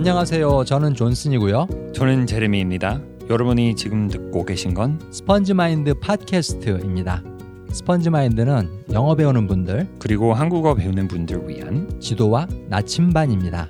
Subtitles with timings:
[0.00, 0.64] 안녕하세요.
[0.64, 1.92] 저는 존슨이고요.
[1.94, 3.02] 저는 제레미입니다.
[3.28, 7.22] 여러분이 지금 듣고 계신 건 스펀지 마인드 팟캐스트입니다.
[7.70, 13.68] 스펀지 마인드는 영어 배우는 분들, 그리고 한국어 배우는 분들 위한 지도와 나침반입니다.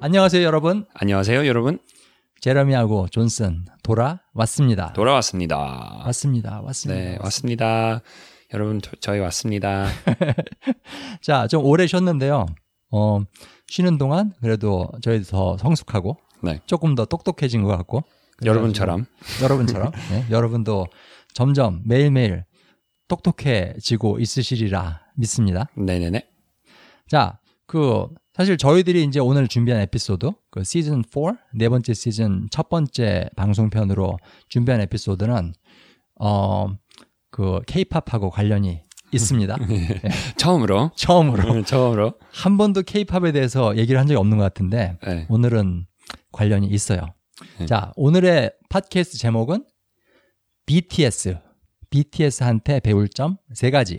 [0.00, 0.86] 안녕하세요, 여러분.
[0.92, 1.78] 안녕하세요, 여러분.
[2.40, 4.92] 제러미하고 존슨 돌아왔습니다.
[4.92, 6.02] 돌아왔습니다.
[6.04, 6.60] 왔습니다.
[6.62, 7.00] 왔습니다.
[7.00, 8.02] 네, 왔습니다.
[8.54, 9.88] 여러분, 저, 저희 왔습니다.
[11.20, 12.46] 자, 좀 오래 쉬었는데요.
[12.92, 13.20] 어,
[13.66, 16.60] 쉬는 동안 그래도 저희 더 성숙하고 네.
[16.64, 18.04] 조금 더 똑똑해진 것 같고
[18.44, 19.06] 여러분처럼
[19.42, 20.86] 여러분처럼 네, 여러분도
[21.32, 22.44] 점점 매일매일
[23.08, 25.68] 똑똑해지고 있으시리라 믿습니다.
[25.76, 26.24] 네네네.
[27.08, 32.68] 자, 그 사실 저희들이 이제 오늘 준비한 에피소드 그 시즌 4 네 번째 시즌 첫
[32.68, 34.18] 번째 방송편으로
[34.48, 35.54] 준비한 에피소드는
[36.20, 36.68] 어
[37.34, 39.56] 그 케이팝하고 관련이 있습니다.
[39.66, 40.00] 네,
[40.36, 45.26] 처음으로 처음으로 처음으로 한 번도 케이팝에 대해서 얘기를 한 적이 없는 것 같은데 네.
[45.28, 45.86] 오늘은
[46.30, 47.00] 관련이 있어요.
[47.58, 47.66] 네.
[47.66, 49.64] 자, 오늘의 팟캐스트 제목은
[50.66, 51.38] BTS.
[51.90, 53.98] BTS한테 배울 점 세 가지.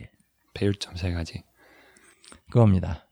[0.53, 1.43] 배울 점 세 가지.
[2.49, 3.05] 그겁니다.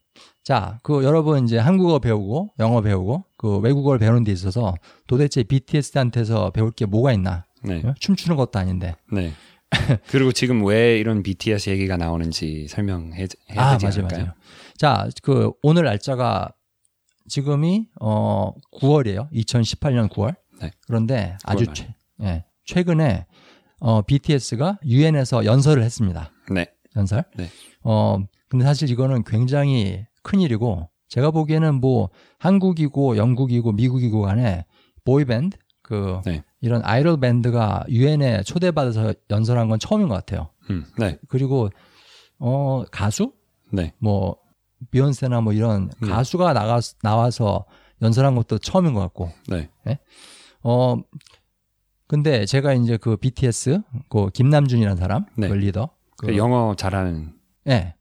[0.45, 4.73] 자, 그 여러분 이제 한국어 배우고 영어 배우고 그 외국어를 배우는 데 있어서
[5.05, 7.43] 도대체 BTS한테서 배울 게 뭐가 있나?
[7.61, 7.81] 네.
[7.83, 7.93] 어?
[7.99, 8.95] 춤추는 것도 아닌데.
[9.11, 9.33] 네.
[10.09, 14.25] 그리고 지금 왜 이런 BTS 얘기가 나오는지 설명해 해야 아, 되지 맞아요, 않을까요?
[14.25, 14.33] 맞아요.
[14.77, 16.51] 자, 그 오늘 날짜가
[17.27, 19.31] 지금이 어 9월이에요.
[19.31, 20.35] 2018년 9월.
[20.61, 20.71] 네.
[20.87, 23.25] 그런데 아주 9월 최, 예, 최근에
[23.79, 26.31] 어 BTS가 유엔에서 연설을 했습니다.
[26.51, 26.67] 네.
[26.95, 27.23] 연설.
[27.35, 27.49] 네.
[27.83, 28.17] 어
[28.49, 34.65] 근데 사실 이거는 굉장히 큰 일이고 제가 보기에는 뭐 한국이고 영국이고 미국이고 간에
[35.03, 36.43] 보이밴드 그 네.
[36.63, 40.47] 이런 아이돌 밴드가 유엔에 초대받아서 연설한 건 처음인 것 같아요.
[40.69, 41.19] 음, 네.
[41.27, 41.69] 그리고
[42.39, 43.33] 어 가수
[43.69, 43.93] 네.
[43.99, 44.37] 뭐
[44.89, 46.07] 비욘세나 뭐 이런 음.
[46.07, 47.65] 가수가 나가 나와서
[48.01, 49.69] 연설한 것도 처음인 것 같고 네.
[50.61, 50.95] 어
[52.07, 55.49] 근데 제가 이제 그 BTS 그 김남준이라는 사람 네.
[55.49, 57.33] 그 리더 그, 그 영어 잘하는
[57.67, 57.95] 예.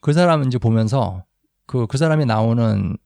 [0.00, 1.24] 그 사람 이제 보면서
[1.66, 2.96] 그그 사람이 나오는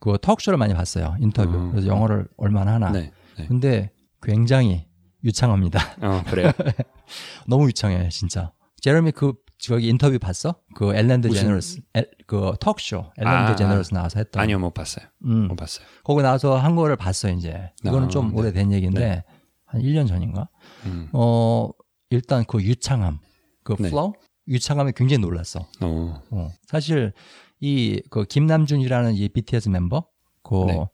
[0.00, 1.70] 그 턱쇼를 많이 봤어요 인터뷰 음.
[1.72, 3.12] 그래서 영어를 얼마나 하나 네.
[3.36, 3.46] 네.
[3.46, 3.91] 근데
[4.22, 4.86] 굉장히
[5.24, 6.50] 유창합니다 어, 그래요.
[7.46, 10.92] 너무 유창해 진짜 제레미 그 저기 인터뷰 봤어 그
[11.28, 15.06] 무슨- 제너러스 엘- 그 턱쇼 엘렌드 아, 제너러스 나와서 했던 아니요, 못 봤어요.
[15.24, 15.46] 음.
[15.48, 15.86] 못 봤어요.
[16.02, 17.70] 거기 나와서 한 거를 봤어 이제.
[17.84, 18.38] 이거는 아, 좀 네.
[18.38, 19.22] 오래된 얘기인데
[19.66, 20.48] 한 1년 전인가?
[20.86, 21.08] 음.
[21.12, 21.68] 어
[22.10, 23.18] 일단 그 유창함,
[23.62, 23.90] 그 네.
[23.90, 24.14] flow
[24.48, 25.60] 유창함에 굉장히 놀랐어.
[25.80, 26.20] 어.
[26.30, 26.48] 어.
[26.66, 27.12] 사실
[27.60, 30.06] 이 그 김남준이라는 이 BTS 멤버
[30.42, 30.84] 그, 네.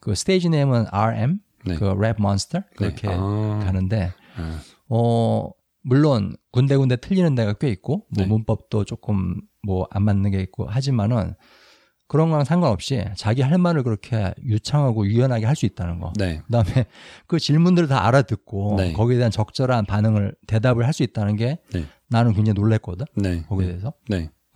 [0.00, 1.76] 그 stage name은 RM 네.
[1.76, 3.14] 그 Rap Monster 그렇게 네.
[3.18, 3.60] 아.
[3.64, 4.60] 가는데 아.
[4.88, 5.50] 어
[5.82, 8.26] 물론 군데군데 틀리는 데가 꽤 있고 뭐 네.
[8.26, 11.34] 문법도 조금 뭐 안 맞는 게 있고 하지만은
[12.06, 16.10] 그런 거랑 상관없이 자기 할 말을 그렇게 유창하고 유연하게 할 수 있다는 거.
[16.16, 16.40] 네.
[16.46, 16.86] 그다음에
[17.26, 18.92] 그 질문들을 다 알아듣고 네.
[18.94, 21.84] 거기에 대한 적절한 반응을 대답을 할 수 있다는 게 네.
[22.08, 23.04] 나는 굉장히 놀랬거든.
[23.14, 23.42] 네.
[23.42, 23.92] 거기에 대해서.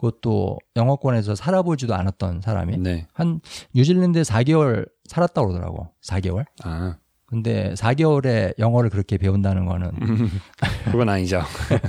[0.02, 0.06] 네.
[0.20, 3.06] 그것도 영어권에서 살아보지도 않았던 사람이 네.
[3.12, 3.40] 한
[3.74, 5.88] 뉴질랜드에 4개월 살았다고 그러더라고.
[6.02, 6.44] 4개월.
[6.64, 6.96] 아,
[7.26, 9.92] 근데 4개월에 영어를 그렇게 배운다는 거는
[10.90, 11.40] 그건 아니죠.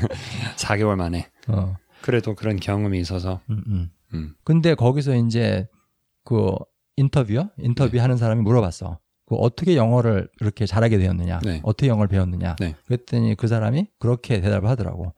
[0.58, 1.28] 4개월 만에.
[1.48, 3.42] 어, 그래도 그런 경험이 있어서.
[3.50, 3.90] 음, 음.
[4.14, 4.36] 음.
[4.44, 5.68] 근데 거기서 이제
[6.24, 6.54] 그
[6.96, 7.50] 인터뷰요?
[7.58, 9.00] 인터뷰 하는 사람이 물어봤어.
[9.26, 11.40] 그 어떻게 영어를 그렇게 잘하게 되었느냐?
[11.44, 11.62] 네.
[11.64, 12.56] 어떻게 영어를 배웠느냐?
[12.60, 12.76] 네.
[12.86, 15.14] 그랬더니 그 사람이 그렇게 대답을 하더라고.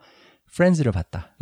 [0.56, 1.36] 프렌즈를 봤다.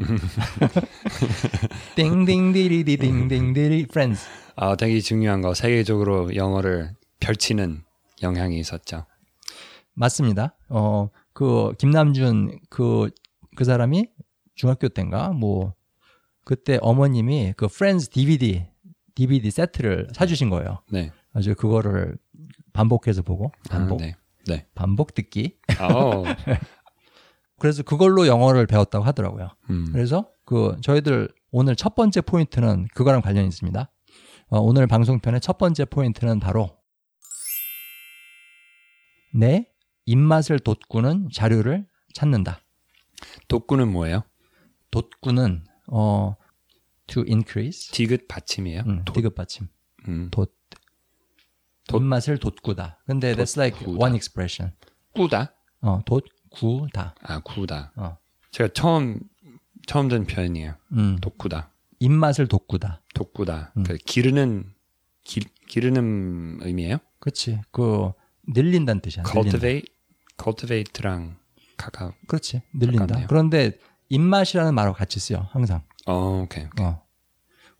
[1.95, 4.21] 띵띵디리디 띵띵디리 프렌즈.
[4.55, 5.53] 아, 되게 중요한 거.
[5.53, 7.83] 세계적으로 영어를 펼치는
[8.23, 9.05] 영향이 있었죠.
[9.93, 10.55] 맞습니다.
[10.69, 14.09] 어, 그 김남준 그그 사람이
[14.55, 15.73] 중학교 때인가 뭐
[16.43, 18.65] 그때 어머님이 그 프렌즈 DVD
[19.13, 20.79] DVD 세트를 사주신 거예요.
[20.89, 21.11] 네.
[21.33, 22.17] 아주 그거를
[22.73, 24.15] 반복해서 보고 반복 아, 네.
[24.47, 24.65] 네.
[24.73, 25.57] 반복 듣기.
[25.77, 26.23] 아,
[27.59, 29.49] 그래서 그걸로 영어를 배웠다고 하더라고요.
[29.69, 29.89] 음.
[29.91, 33.89] 그래서 그 저희들 오늘 첫 번째 포인트는 그거랑 관련이 있습니다.
[34.49, 36.77] 어, 오늘 방송편의 첫 번째 포인트는 바로
[39.33, 39.67] 내
[40.05, 42.59] 입맛을 돋구는 자료를 찾는다.
[43.47, 44.23] 독구는 뭐예요?
[44.91, 46.35] 돋구는 어
[47.07, 48.83] to increase 디귿 받침이에요?
[48.85, 49.67] 음, 도- 디귿 받침.
[50.07, 50.29] 음.
[50.31, 50.51] 돋
[51.87, 52.99] 돋- 입맛을 돋구다.
[53.05, 54.03] 근데 that's like 돋구다.
[54.05, 54.73] one expression.
[55.15, 55.55] 꾸다?
[55.81, 56.23] 어, 돋
[56.53, 57.15] 구다.
[57.21, 57.91] 아, 구다.
[57.95, 58.17] 어.
[58.51, 59.19] 제가 처음
[59.87, 60.75] 처음 든 표현이에요.
[60.93, 61.17] 음.
[61.21, 61.69] 독구다.
[61.99, 63.01] 입맛을 돋구다.
[63.15, 63.73] 독구다.
[63.77, 63.83] 음.
[63.83, 64.71] 그 기르는
[65.23, 66.97] 기, 기르는 의미예요?
[67.19, 67.61] 그렇지.
[67.71, 68.11] 그
[68.47, 69.23] 늘린다는 뜻이야.
[69.23, 69.41] 늘린다.
[69.49, 69.93] cultivate
[70.41, 71.37] cultivate랑
[71.77, 72.13] 가까.
[72.27, 72.61] 그렇지.
[72.73, 73.05] 늘린다.
[73.07, 73.27] 가깝네요.
[73.27, 73.79] 그런데
[74.09, 75.47] 입맛이라는 말하고 같이 쓰여.
[75.51, 75.81] 항상.
[76.05, 76.65] 어, 오케이.
[76.65, 76.85] 오케이.
[76.85, 77.01] 어.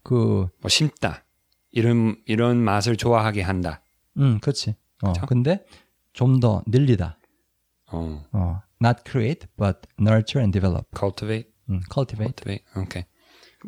[0.04, 1.24] 그, 뭐 심다.
[1.72, 3.82] 이런 이런 맛을 좋아하게 한다.
[4.18, 4.76] 음, 그렇지.
[5.02, 5.26] 어, 그쵸?
[5.28, 5.66] 근데
[6.14, 7.18] 좀 더 늘리다.
[7.94, 10.86] 어, 어, not create, but nurture and develop.
[10.98, 12.34] cultivate, 음, cultivate.
[12.36, 12.64] cultivate.
[12.76, 13.06] Okay.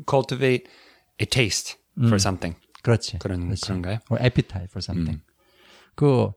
[0.10, 0.64] cultivate
[1.22, 2.08] a taste 음.
[2.08, 2.60] for something.
[2.84, 3.20] 그렇지.
[3.20, 3.62] 그런 그렇지.
[3.66, 4.00] 그런가요?
[4.10, 5.22] or appetite for something.
[5.22, 5.36] 음.
[5.96, 6.32] 그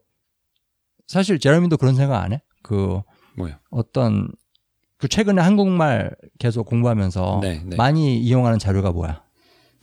[1.07, 2.43] 사실 제레미도 그런 생각 안 해?
[2.63, 3.01] 그
[3.37, 3.55] 뭐요?
[3.71, 4.31] 어떤
[4.99, 7.77] 그 최근에 한국말 계속 공부하면서 네, 네.
[7.77, 9.25] 많이 이용하는 자료가 뭐야?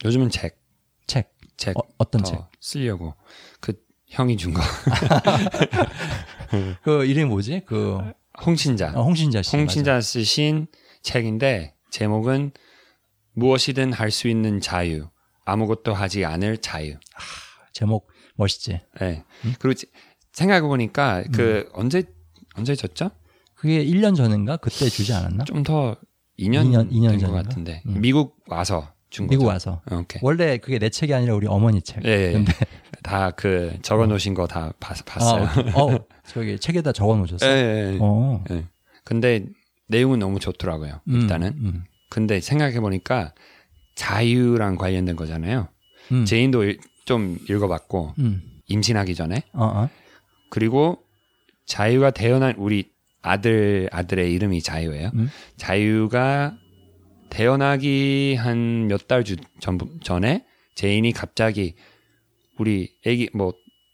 [0.04, 0.60] 요즘은 책,
[1.06, 1.34] 책.
[1.56, 2.38] 책 어, 더 책?
[2.60, 3.14] 쓰려고
[3.60, 3.72] 그
[4.08, 4.60] 형이 준 거.
[6.82, 7.62] 그 이름이 뭐지?
[7.66, 7.98] 그
[8.44, 8.92] 홍신자.
[8.94, 9.56] 어, 홍신자 씨.
[9.56, 10.66] 홍신자 쓰신
[11.02, 12.52] 책인데 제목은
[13.34, 15.08] 무엇이든 할 수 있는 자유.
[15.44, 16.92] 아무것도 하지 않을 자유.
[16.94, 17.26] 맞아.
[17.72, 18.80] 제목 멋있지.
[19.00, 19.24] 네.
[19.44, 19.54] 음?
[19.58, 19.86] 그리고 지-
[20.32, 22.02] 생각해 보니까 그 언제
[22.56, 23.10] 언제 줬죠?
[23.54, 24.56] 그게 1년 전인가?
[24.56, 25.44] 그때 주지 않았나?
[25.44, 25.96] 좀 더
[26.38, 27.42] 2년, 2년, 2년 된것 전인가?
[27.42, 28.00] 같은데 음.
[28.00, 29.52] 미국 와서 준 미국 거죠.
[29.52, 29.82] 와서.
[29.90, 30.20] 어, 오케이.
[30.22, 32.04] 원래 그게 내 책이 아니라 우리 어머니 책.
[32.04, 32.32] 예, 예.
[32.32, 32.52] 근데
[33.02, 35.48] 다 그 적어 놓으신 거 다 봤어요.
[35.74, 37.46] 어, 어, 저기 책에다 적어 놓으셨어.
[37.46, 37.98] 예, 예, 예.
[38.00, 38.42] 어.
[38.50, 38.64] 예.
[39.04, 39.44] 근데
[39.88, 41.00] 내용은 너무 좋더라고요.
[41.08, 41.48] 음, 일단은.
[41.58, 43.32] 음, 근데 생각해 보니까
[43.94, 45.68] 자유랑 관련된 거잖아요.
[46.12, 48.42] 음, 제인도 일- 좀 읽어봤고 음.
[48.66, 49.88] 임신하기 전에 어, 어.
[50.50, 50.98] 그리고
[51.66, 52.90] 자유가 태어난 우리
[53.22, 55.10] 아들 아들의 이름이 자유예요.
[55.14, 55.30] 음.
[55.56, 56.56] 자유가
[57.36, 59.22] 태어나기 한 몇 달
[60.02, 61.74] 전에 제인이 갑자기
[62.58, 63.52] 우리 애기 뭐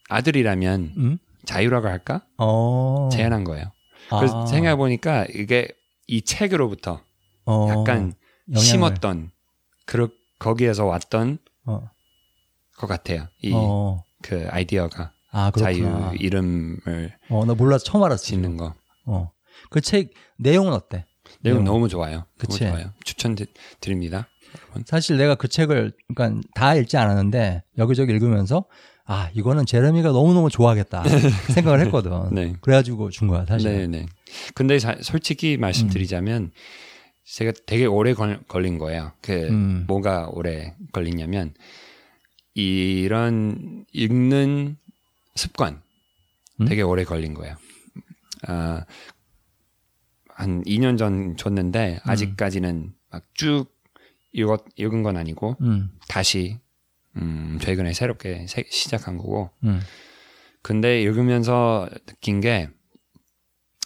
[0.08, 1.18] 아들이라면 음?
[1.44, 3.08] 자유라고 할까 어.
[3.10, 3.72] 제안한 거예요.
[4.10, 5.68] 그래서 아, 생각해 보니까 이게
[6.06, 7.02] 이 책으로부터
[7.46, 8.12] 어, 약간
[8.48, 9.30] 영향을- 심었던
[9.86, 11.90] 그 거기에서 왔던 어,
[12.76, 13.26] 것 같아요.
[13.40, 14.04] 이 어.
[14.22, 15.84] 그 아이디어가 아, 자유.
[16.16, 18.22] 이름을 어, 나 몰라서 처음 알았어.
[18.22, 18.74] 짓는 거.
[19.06, 19.32] 어.
[19.70, 21.06] 그 책 내용은 어때?
[21.40, 21.64] 내용 내용.
[21.64, 22.24] 너무 좋아요.
[22.38, 22.64] 그치.
[22.64, 22.92] 너무 좋아요.
[23.04, 24.28] 추천드립니다.
[24.86, 28.64] 사실 내가 그 책을 그러니까 다 읽지 않았는데 여기저기 읽으면서
[29.04, 31.02] 아, 이거는 제레미가 너무너무 좋아하겠다
[31.54, 32.32] 생각을 했거든.
[32.32, 32.54] 네.
[32.60, 33.72] 그래가지고 준 거야, 사실.
[33.72, 34.06] 네, 네.
[34.54, 36.52] 근데 자- 솔직히 말씀드리자면
[37.24, 39.12] 제가 되게 오래 걸, 걸린 거예요.
[39.20, 39.84] 그 음.
[39.88, 41.52] 뭐가 오래 걸리냐면
[42.54, 44.76] 이런 읽는
[45.34, 45.82] 습관
[46.60, 46.66] 음?
[46.66, 47.56] 되게 오래 걸린 거예요.
[48.46, 48.84] 아,
[50.34, 53.66] 한 2년 전 줬는데 아직까지는 막 쭉
[54.32, 56.58] 읽었, 읽은 건 아니고 음, 다시
[57.16, 59.50] 음, 최근에 새롭게 새- 시작한 거고.
[59.64, 59.80] 음,
[60.62, 62.70] 근데 읽으면서 느낀 게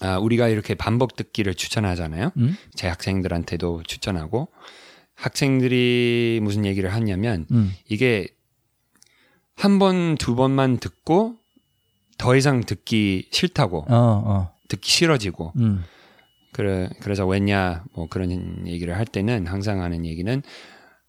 [0.02, 2.31] 아, 우리가 이렇게 반복 듣기를 추천하잖아요.
[2.37, 4.49] 음, 제 학생들한테도 추천하고.
[5.14, 8.28] 학생들이 무슨 얘기를 하냐면 음, 이게
[9.56, 11.37] 한 번, 두 번만 듣고
[12.19, 13.87] 더 이상 듣기 싫다고.
[13.88, 13.94] 어,
[14.26, 15.52] 어, 듣기 싫어지고.
[15.56, 15.82] 음,
[16.56, 20.43] 그래, 그래서 왜냐 뭐 그런 얘기를 할 때는 항상 하는 얘기는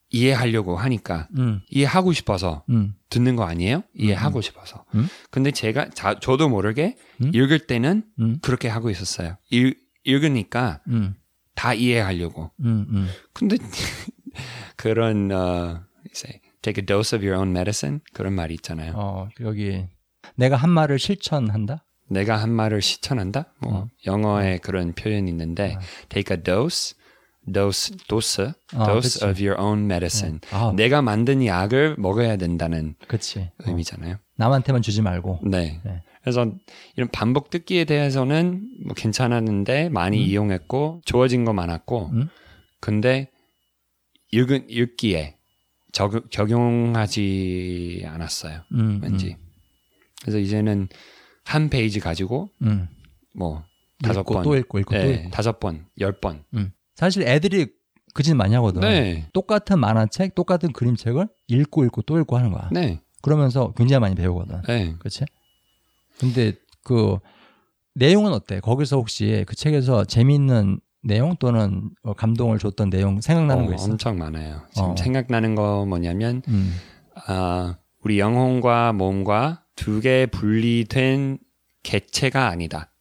[0.09, 3.83] 이해하려고 하니까 음, 이해하고 싶어서 음, 듣는 거 아니에요?
[3.93, 4.83] 이해하고 싶어서.
[4.95, 5.07] 음?
[5.31, 7.31] 근데 제가 자, 저도 모르게 음?
[7.33, 9.37] 읽을 때는 음, 그렇게 하고 있었어요.
[9.49, 11.15] 읽, 읽으니까 음,
[11.55, 12.51] 다 이해하려고.
[12.59, 13.07] 음, 음.
[13.31, 13.55] 근데
[14.75, 15.81] 그런 어,
[16.13, 18.91] say, take a dose of your own medicine 그런 말이 있잖아요.
[18.97, 19.85] 어, 여기
[20.35, 21.85] 내가 한 말을 실천한다?
[22.09, 23.53] 내가 한 말을 실천한다.
[23.59, 23.87] 뭐 어.
[24.05, 25.79] 영어에 그런 표현이 있는데 어.
[26.09, 26.95] take a dose,
[27.51, 28.45] dose, dose,
[28.75, 29.25] 어, dose 그치.
[29.25, 30.39] of your own medicine.
[30.51, 33.39] 아, 내가 만든 약을 먹어야 된다는 그치.
[33.39, 34.17] 어, 의미잖아요.
[34.37, 35.41] 남한테만 주지 말고.
[35.43, 35.81] 네.
[35.83, 36.03] 네.
[36.21, 36.45] 그래서
[36.95, 40.23] 이런 반복 듣기에 대해서는 뭐 괜찮았는데 많이 음.
[40.23, 42.29] 이용했고 좋아진 거 많았고 음?
[42.81, 43.31] 근데
[44.31, 45.37] 읽은 읽기에
[45.93, 48.61] 적, 적용하지 않았어요.
[48.73, 49.37] 음, 왠지.
[50.21, 50.89] 그래서 이제는
[51.47, 52.87] 한 페이지 가지고 음, 음.
[53.35, 53.63] 뭐
[54.03, 55.29] 다섯 읽고 번, 또 읽고 읽고 또 네, 읽고.
[55.31, 56.43] 다섯 번, 열 번.
[56.53, 56.71] 음.
[56.95, 57.67] 사실 애들이
[58.13, 58.81] 그 짓 많이 하거든.
[58.81, 62.67] 네, 똑같은 만화책, 똑같은 그림책을 읽고 읽고 또 읽고 하는 거야.
[62.71, 64.63] 네, 그러면서 굉장히 많이 배우거든.
[64.67, 64.95] 네.
[64.97, 65.25] 그렇지?
[66.19, 67.17] 근데 그
[67.93, 68.59] 내용은 어때?
[68.59, 73.85] 거기서 혹시 그 책에서 재미있는 내용 또는 어, 감동을 줬던 내용 생각나는 어, 거 있어?
[73.85, 74.63] 엄청 많아요.
[74.73, 74.95] 지금 어.
[74.97, 76.73] 생각나는 거 뭐냐면 음.
[77.27, 81.37] 아, 우리 영혼과 몸과 두 개 분리된
[81.83, 82.91] 개체가 아니다.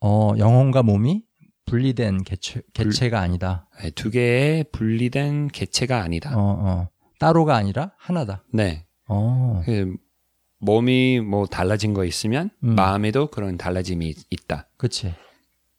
[0.00, 1.24] 어, 영혼과 몸이
[1.64, 3.68] 분리된 개체, 개체가 아니다.
[3.80, 6.36] 네, 두 개의 분리된 개체가 아니다.
[6.36, 6.88] 어, 어.
[7.18, 8.44] 따로가 아니라 하나다.
[8.52, 8.84] 네.
[9.06, 9.62] 어.
[9.64, 9.96] 그
[10.58, 12.74] 몸이 뭐 달라진 거 있으면 음.
[12.74, 14.68] 마음에도 그런 달라짐이 있다.
[14.76, 15.14] 그치.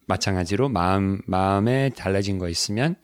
[0.07, 2.95] 마찬가지로 마음 마음에 달라진 거 있으면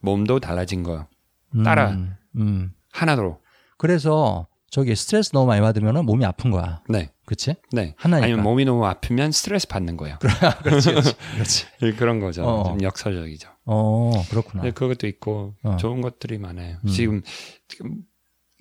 [0.00, 1.06] 몸도 달라진 거
[1.54, 1.96] 음, 따라.
[2.36, 2.72] 음.
[2.92, 3.40] 하나로.
[3.78, 6.80] 그래서 저기 스트레스 너무 많이 받으면 몸이 아픈 거야.
[6.88, 7.10] 네.
[7.26, 7.54] 그치?
[7.72, 7.94] 네.
[7.96, 8.24] 하나니까.
[8.26, 10.16] 아니면 몸이 너무 아프면 스트레스 받는 거예요.
[10.62, 11.14] 그렇지, 그렇지.
[11.34, 11.66] 그렇지.
[11.80, 12.44] 네, 그런 거죠.
[12.44, 12.64] 어.
[12.64, 13.48] 좀 역설적이죠.
[13.66, 14.62] 어, 그렇구나.
[14.62, 15.76] 네, 그것도 있고 어.
[15.76, 16.76] 좋은 것들이 많아요.
[16.84, 16.88] 음.
[16.88, 17.22] 지금
[17.68, 17.96] 지금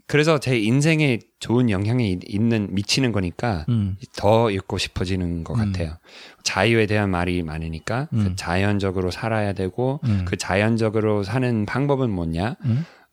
[0.07, 3.95] 그래서 제 인생에 좋은 영향이 있- 있는 미치는 거니까 음.
[4.17, 5.71] 더 읽고 싶어지는 것 음.
[5.71, 5.97] 같아요.
[6.43, 8.23] 자유에 대한 말이 많으니까 음.
[8.29, 10.25] 그 자연적으로 살아야 되고 음.
[10.27, 12.55] 그 자연적으로 사는 방법은 뭐냐?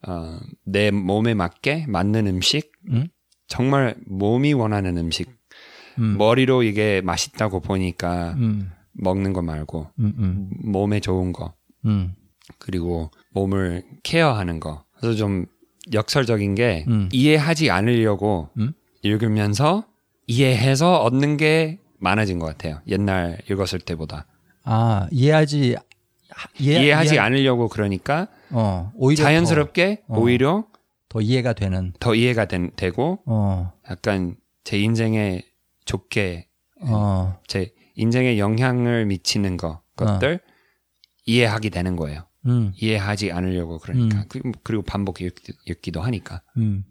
[0.05, 0.09] 음.
[0.09, 3.07] 어, 내 몸에 맞게 맞는 음식, 음.
[3.47, 5.29] 정말 몸이 원하는 음식.
[5.99, 6.17] 음.
[6.17, 8.69] 머리로 이게 맛있다고 보니까 음.
[8.93, 10.13] 먹는 거 말고 음.
[10.19, 10.49] 음.
[10.71, 11.53] 몸에 좋은 거
[11.85, 12.13] 음.
[12.59, 14.85] 그리고 몸을 케어하는 거.
[14.97, 15.45] 그래서 좀
[15.93, 17.09] 역설적인 게 음.
[17.11, 18.73] 이해하지 않으려고 음.
[19.01, 19.87] 읽으면서
[20.27, 22.81] 이해해서 얻는 게 많아진 것 같아요.
[22.87, 24.27] 옛날 읽었을 때보다
[24.63, 25.81] 아 이해하지 하-
[26.59, 30.19] 이해, 이해 하지 이해- 않으려고 그러니까 어 오히려 자연스럽게 어.
[30.19, 30.65] 오히려
[31.09, 35.41] 더, 더 이해가 되는 더 이해가 된- 되고 어 약간 제 인생에
[35.85, 36.47] 좋게
[36.81, 40.39] 어, 제 인생에 영향을 미치는 거 것들
[41.25, 42.27] 이해하게 되는 거예요.
[42.45, 44.51] 음, 이해하지 않으려고 그러니까 음.
[44.63, 46.83] 그리고- 반복 읽, 읽기도 하니까 음.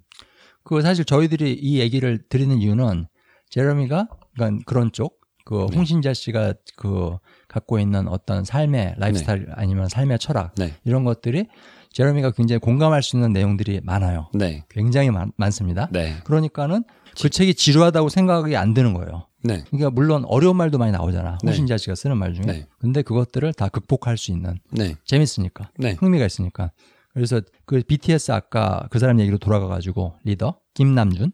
[0.64, 3.06] 그 사실 저희들이 이 얘기를 드리는 이유는
[3.50, 5.76] 제러미가 그러니까 그런 쪽, 그 네.
[5.76, 7.16] 홍신자 씨가 그
[7.56, 11.46] 갖고 있는 어떤 삶의 라이프스타일 아니면 삶의 철학 네, 이런 것들이
[11.90, 14.28] 제러미가 굉장히 공감할 수 있는 내용들이 많아요.
[14.34, 15.88] 네, 굉장히 많, 많습니다.
[15.90, 16.84] 네, 그러니까는
[17.18, 19.26] 그 책이 지루하다고 생각이 안 드는 거예요.
[19.42, 21.38] 네, 그러니까 물론 어려운 말도 많이 나오잖아.
[21.42, 21.46] 네.
[21.50, 22.44] 홍신자 씨가 쓰는 말 중에.
[22.44, 22.66] 네.
[22.78, 25.70] 근데 그것들을 다 극복할 수 있는 네, 재밌으니까.
[25.78, 26.72] 네, 흥미가 있으니까.
[27.14, 31.32] 그래서 그 BTS 아까 그 사람 얘기로 돌아가 가지고 리더 김남준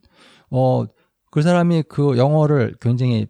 [0.50, 0.86] 어
[1.32, 3.26] 그 사람이 그 영어를 굉장히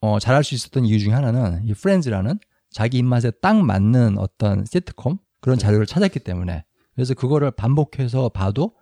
[0.00, 2.38] 어 잘할 수 있었던 이유 중에 하나는 이 프렌즈라는
[2.70, 6.64] 자기 입맛에 딱 맞는 어떤 시트콤 그런 자료를 찾았기 때문에
[6.94, 8.74] 그래서 그거를 반복해서 봐도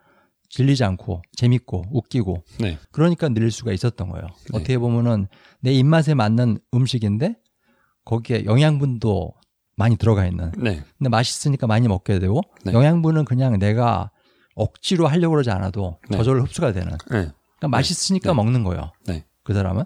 [0.48, 4.26] 질리지 않고 재밌고 웃기고 네, 그러니까 늘릴 수가 있었던 거예요.
[4.26, 4.58] 네.
[4.58, 5.26] 어떻게 보면은
[5.60, 7.36] 내 입맛에 맞는 음식인데
[8.04, 9.32] 거기에 영양분도
[9.76, 12.72] 많이 들어가 있는 네, 근데 맛있으니까 많이 먹게 되고 네.
[12.72, 14.10] 영양분은 그냥 내가
[14.54, 16.16] 억지로 하려고 그러지 않아도 네.
[16.16, 16.92] 저절로 흡수가 되는.
[16.92, 18.34] 네, 그러니까 맛있으니까 네.
[18.34, 18.92] 먹는 거예요.
[19.06, 19.24] 네.
[19.42, 19.84] 그 사람은.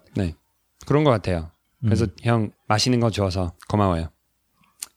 [0.81, 0.87] 네.
[0.87, 1.51] 그런 것 같아요.
[1.81, 2.11] 그래서 음.
[2.23, 4.09] 형 맛있는 거 줘서 고마워요.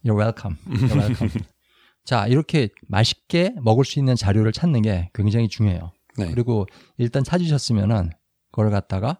[0.03, 0.57] You're welcome.
[0.67, 1.31] You're welcome.
[2.03, 5.91] 자 이렇게 맛있게 먹을 수 있는 자료를 찾는 게 굉장히 중요해요.
[6.17, 8.11] 네, 그리고 일단 찾으셨으면은
[8.51, 9.19] 그걸 갖다가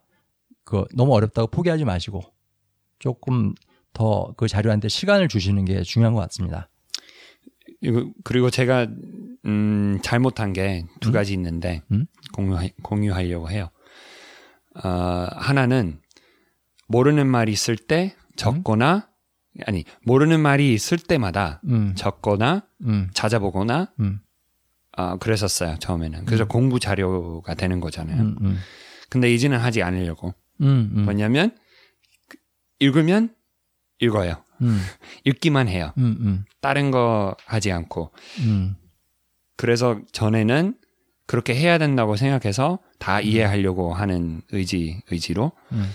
[0.66, 2.22] 그 너무 어렵다고 포기하지 마시고
[3.00, 3.54] 조금
[3.94, 6.70] 더 그 자료한테 시간을 주시는 게 중요한 것 같습니다.
[8.24, 8.88] 그리고 제가
[9.46, 11.12] 음, 잘못한 게두 음?
[11.12, 12.06] 가지 있는데 음?
[12.34, 13.70] 공유 공유하려고 해요.
[14.84, 14.90] 어,
[15.32, 16.00] 하나는
[16.88, 19.10] 모르는 말이 있을 때 적거나
[19.66, 24.20] 아니 모르는 말이 있을 때마다 음, 적거나 음, 찾아보거나 음,
[24.96, 26.26] 아 그랬었어요 처음에는.
[26.26, 28.22] 그래서 공부 자료가 되는 거잖아요.
[28.22, 28.60] 음, 음,
[29.10, 30.34] 근데 이제는 하지 않으려고.
[30.62, 31.56] 음, 음, 뭐냐면
[32.28, 32.38] 그-
[32.80, 33.34] 읽으면
[34.00, 34.44] 읽어요.
[34.62, 34.80] 음,
[35.24, 35.94] 읽기만 해요.
[35.98, 38.12] 음, 음, 다른 거 하지 않고.
[38.40, 38.76] 음,
[39.56, 40.76] 그래서 전에는
[41.28, 45.90] 그렇게 해야 된다고 생각해서 다 이해하려고 하는 의지 의지로 음,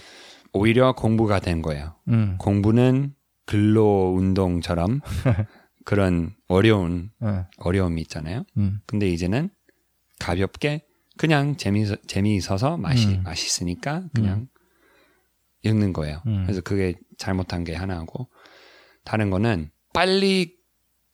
[0.53, 1.95] 오히려 공부가 된 거예요.
[2.09, 3.15] 음, 공부는
[3.47, 5.01] 근로 운동처럼
[5.85, 8.45] 그런 어려운 어, 어려움이 있잖아요.
[8.57, 9.51] 음, 근데 이제는
[10.19, 10.85] 가볍게
[11.17, 13.23] 그냥 재미 재미있어서 맛이 음.
[13.25, 14.49] 맛있으니까 그냥
[15.63, 16.23] 읽는 거예요.
[16.27, 16.45] 음.
[16.45, 18.29] 그래서 그게 잘못한 게 하나고
[19.05, 20.57] 다른 거는 빨리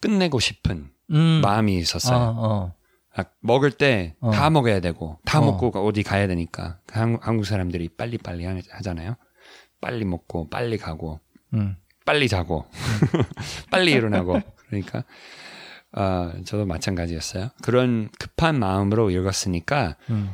[0.00, 1.40] 끝내고 싶은 음.
[1.42, 2.18] 마음이 있었어요.
[2.18, 2.74] 어, 어.
[3.16, 4.50] 아, 먹을 때다 어.
[4.50, 5.44] 먹어야 되고 다 어.
[5.44, 9.16] 먹고 어디 가야 되니까 그 한국, 한국 사람들이 빨리 빨리 하잖아요.
[9.80, 11.20] 빨리 먹고 빨리 가고
[11.52, 12.66] 음, 빨리 자고
[13.70, 15.04] 빨리 일어나고 그러니까
[15.92, 17.50] 어, 저도 마찬가지였어요.
[17.62, 20.32] 그런 급한 마음으로 읽었으니까 음,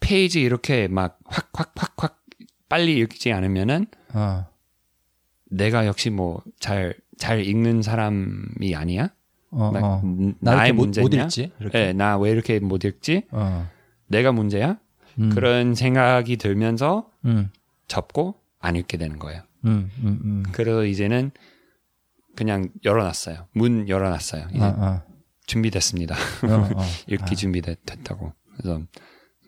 [0.00, 2.22] 페이지 이렇게 막 확 확 확 확
[2.68, 4.46] 빨리 읽지 않으면은 어,
[5.50, 9.08] 내가 역시 뭐 잘 잘 읽는 사람이 아니야?
[9.56, 10.00] 어, 나, 어.
[10.04, 11.02] 음, 나 나의 문제냐?
[11.02, 11.50] 못 읽지?
[11.58, 11.78] 이렇게.
[11.78, 13.22] 예, 나왜 이렇게 못 읽지?
[13.30, 13.66] 어,
[14.06, 14.78] 내가 문제야?
[15.18, 17.50] 음, 그런 생각이 들면서 음,
[17.88, 19.42] 접고 안 읽게 되는 거예요.
[19.64, 20.42] 음, 음, 음.
[20.52, 21.30] 그래서 이제는
[22.36, 23.46] 그냥 열어놨어요.
[23.52, 24.48] 문 열어놨어요.
[24.52, 25.02] 이제 어, 어,
[25.46, 26.14] 준비됐습니다.
[26.14, 26.82] 어, 어.
[27.08, 28.32] 읽기 준비됐다고.
[28.58, 28.82] 그래서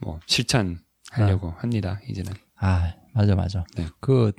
[0.00, 2.00] 뭐 실천하려고 합니다.
[2.08, 2.32] 이제는.
[2.56, 3.64] 아, 맞아, 맞아.
[3.76, 3.86] 네.
[4.00, 4.32] 그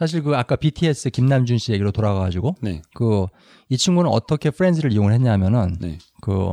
[0.00, 5.76] 사실 그 아까 BTS 김남준 씨 얘기로 돌아가가지고 네, 그이 친구는 어떻게 프렌즈를 이용을 했냐면은
[5.78, 6.52] 네, 그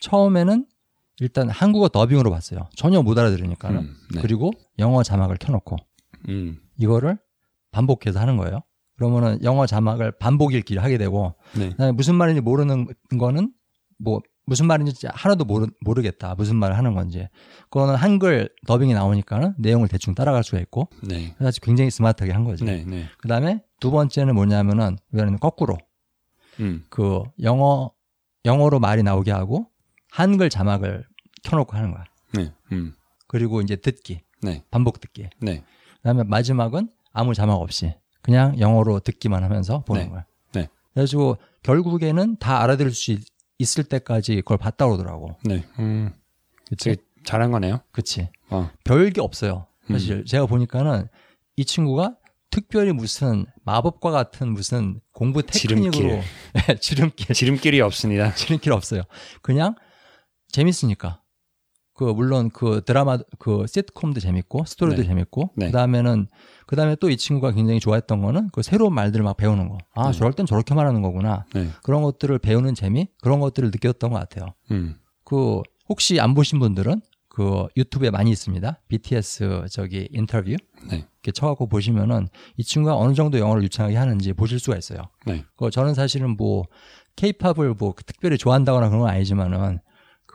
[0.00, 0.66] 처음에는
[1.20, 2.70] 일단 한국어 더빙으로 봤어요.
[2.74, 3.80] 전혀 못 알아들으니까 는.
[3.80, 4.22] 음, 네.
[4.22, 5.76] 그리고 영어 자막을 켜놓고
[6.30, 7.18] 음, 이거를
[7.70, 8.62] 반복해서 하는 거예요.
[8.96, 12.86] 그러면은 영어 자막을 반복 읽기를 하게 되고 네, 그다음에 무슨 말인지 모르는
[13.18, 13.52] 거는
[13.98, 16.34] 뭐 무슨 말인지 하나도 모르, 모르겠다.
[16.36, 17.28] 무슨 말을 하는 건지.
[17.68, 22.64] 그거는 한글 더빙이 나오니까는 내용을 대충 따라갈 수가 있고 네, 그래서 굉장히 스마트하게 한 거지.
[22.64, 23.06] 네, 네.
[23.18, 25.76] 그 다음에 두 번째는 뭐냐면은 이거는 거꾸로
[26.60, 27.90] 음, 그 영어
[28.44, 29.66] 영어로 말이 나오게 하고
[30.10, 31.04] 한글 자막을
[31.42, 32.04] 켜놓고 하는 거야.
[32.34, 32.52] 네.
[32.70, 32.94] 음.
[33.26, 34.64] 그리고 이제 듣기, 네.
[34.70, 35.28] 반복 듣기.
[35.40, 35.64] 네.
[35.96, 40.08] 그 다음에 마지막은 아무 자막 없이 그냥 영어로 듣기만 하면서 보는 네.
[40.08, 40.26] 거야.
[40.52, 40.68] 네.
[40.92, 43.12] 그래가지고 결국에는 다 알아들을 수
[43.58, 45.36] 있, 있을 때까지 그걸 봤다 그러더라고.
[45.44, 45.64] 네.
[45.78, 46.12] 음.
[46.68, 46.96] 그치?
[47.24, 47.80] 잘한 거네요.
[47.92, 48.28] 그치.
[48.50, 48.70] 어.
[48.84, 49.66] 별게 없어요.
[49.90, 49.92] 음.
[49.94, 51.08] 사실 제가 보니까는
[51.56, 52.16] 이 친구가
[52.50, 56.08] 특별히 무슨 마법과 같은 무슨 공부 테크닉으로
[56.54, 58.32] 네, 지름길 지름길이 없습니다.
[58.36, 59.02] 지름길 없어요.
[59.42, 59.74] 그냥
[60.48, 61.20] 재밌으니까.
[61.96, 65.08] 그 물론 그 드라마 그 시트콤도 재밌고 스토리도 네.
[65.08, 65.66] 재밌고 네.
[65.66, 66.28] 그다음에는
[66.66, 69.78] 그다음에 또 이 친구가 굉장히 좋아했던 거는 그 새로운 말들을 막 배우는 거.
[69.94, 70.18] 아, 네.
[70.18, 71.46] 저럴 땐 저렇게 말하는 거구나.
[71.54, 71.68] 네.
[71.82, 73.08] 그런 것들을 배우는 재미?
[73.22, 74.54] 그런 것들을 느꼈던 것 같아요.
[74.70, 74.96] 음.
[75.24, 78.80] 그 혹시 안 보신 분들은 그 유튜브에 많이 있습니다.
[78.88, 80.50] BTS 저기 인터뷰
[80.90, 81.06] 네.
[81.22, 85.02] 이렇게 쳐갖고 보시면은 이 친구가 어느 정도 영어를 유창하게 하는지 보실 수가 있어요.
[85.26, 85.44] 네.
[85.56, 86.64] 그 저는 사실은 뭐
[87.16, 89.80] 케이팝을 뭐 특별히 좋아한다거나 그런 건 아니지만은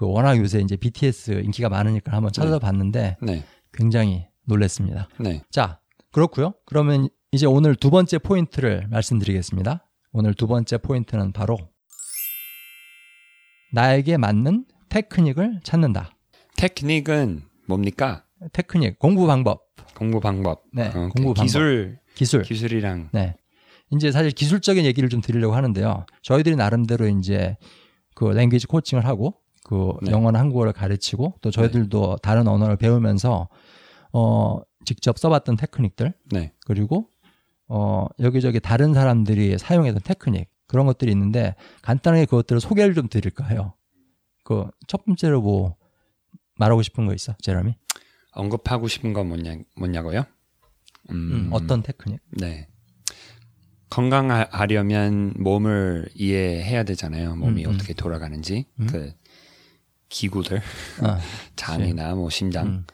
[0.01, 3.45] 그 워낙 요새 이제 BTS 인기가 많으니까 한번 찾아봤는데 네.
[3.71, 5.07] 굉장히 놀랬습니다.
[5.19, 5.43] 네.
[5.51, 5.79] 자,
[6.11, 6.55] 그렇고요.
[6.65, 9.87] 그러면 이제 오늘 두 번째 포인트를 말씀드리겠습니다.
[10.11, 11.59] 오늘 두 번째 포인트는 바로
[13.73, 16.17] 나에게 맞는 테크닉을 찾는다.
[16.57, 18.25] 테크닉은 뭡니까?
[18.53, 20.63] 테크닉, 공부 방법, 공부 방법.
[20.73, 21.43] 네, 어, 공부 방법.
[21.43, 22.41] 기술 기술.
[22.41, 23.35] 기술이랑 네.
[23.91, 26.07] 이제 사실 기술적인 얘기를 좀 드리려고 하는데요.
[26.23, 27.55] 저희들이 나름대로 이제
[28.15, 29.40] 그 랭귀지 코칭을 하고
[29.71, 30.11] 그 네.
[30.11, 33.47] 영어나 한국어를 가르치고 또 저희들도 다른 언어를 배우면서
[34.11, 36.51] 어 직접 써봤던 테크닉들 네.
[36.65, 37.07] 그리고
[37.69, 43.73] 어 여기저기 다른 사람들이 사용했던 테크닉 그런 것들이 있는데 간단하게 그것들을 소개를 좀 드릴까 해요.
[44.43, 45.77] 그 첫 번째로 뭐
[46.57, 47.75] 말하고 싶은 거 있어, 제라미?
[48.33, 50.25] 언급하고 싶은 건 뭐냐 뭐냐고요?
[51.11, 52.19] 음, 어떤 테크닉?
[52.31, 52.67] 네.
[53.89, 57.35] 건강하려면 몸을 이해해야 되잖아요.
[57.35, 57.75] 몸이 음, 음.
[57.75, 58.65] 어떻게 돌아가는지.
[58.81, 58.87] 음.
[58.87, 59.13] 그
[60.11, 60.61] 기구들,
[61.01, 61.19] 아,
[61.55, 62.85] 장이나 뭐 심장, 음.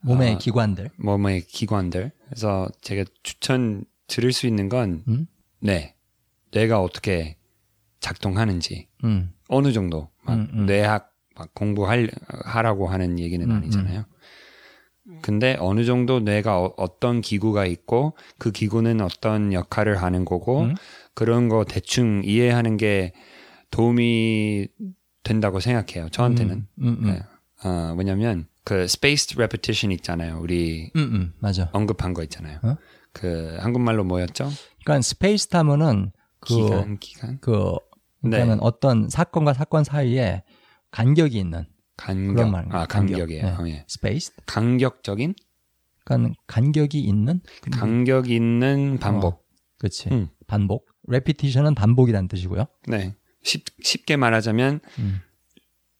[0.00, 0.90] 몸의 아, 기관들.
[0.96, 2.10] 몸의 기관들.
[2.26, 5.26] 그래서 제가 추천 드릴 수 있는 건 음?
[5.60, 5.94] 네.
[6.50, 7.36] 뇌가 어떻게
[8.00, 9.32] 작동하는지 음.
[9.48, 10.66] 어느 정도 막 음, 음.
[10.66, 12.10] 뇌학 막 공부할
[12.44, 14.04] 하라고 하는 얘기는 음, 아니잖아요.
[15.22, 20.74] 근데 어느 정도 뇌가 어, 떤 기구가 있고 그 기구는 어떤 역할을 하는 거고 음.
[21.14, 23.12] 그런 거 대충 이해하는 게
[23.70, 24.68] 도움이
[25.28, 26.08] 된다고 생각해요.
[26.08, 26.54] 저한테는.
[26.56, 27.12] 음, 음, 음.
[27.12, 27.22] 네.
[27.62, 30.38] 어, 뭐냐면 그 spaced repetition 있잖아요.
[30.40, 31.68] 우리 음, 음, 맞아.
[31.72, 32.58] 언급한 거 있잖아요.
[32.62, 32.76] 어?
[33.12, 34.50] 그 한국말로 뭐였죠?
[34.84, 37.76] 그러니까 spaced 하면은 그, 기간 기간 그,
[38.22, 38.60] 그러니까는 네.
[38.62, 40.44] 어떤 사건과 사건 사이에
[40.90, 42.66] 간격이 있는 간격 그런 말.
[42.70, 43.42] 아 간격이에요.
[43.42, 43.50] 네.
[43.50, 43.84] 어, 예.
[43.88, 44.32] Spaced.
[44.46, 45.34] 간격적인
[46.04, 47.40] 그러니까 간격이 있는
[47.72, 49.46] 간격 있는 반복.
[49.78, 50.08] 그렇지.
[50.10, 50.28] 음.
[50.46, 50.86] 반복.
[51.08, 52.66] repetition은 반복이라는 뜻이고요.
[52.86, 53.14] 네.
[53.48, 55.20] 쉽, 쉽게 말하자면 음.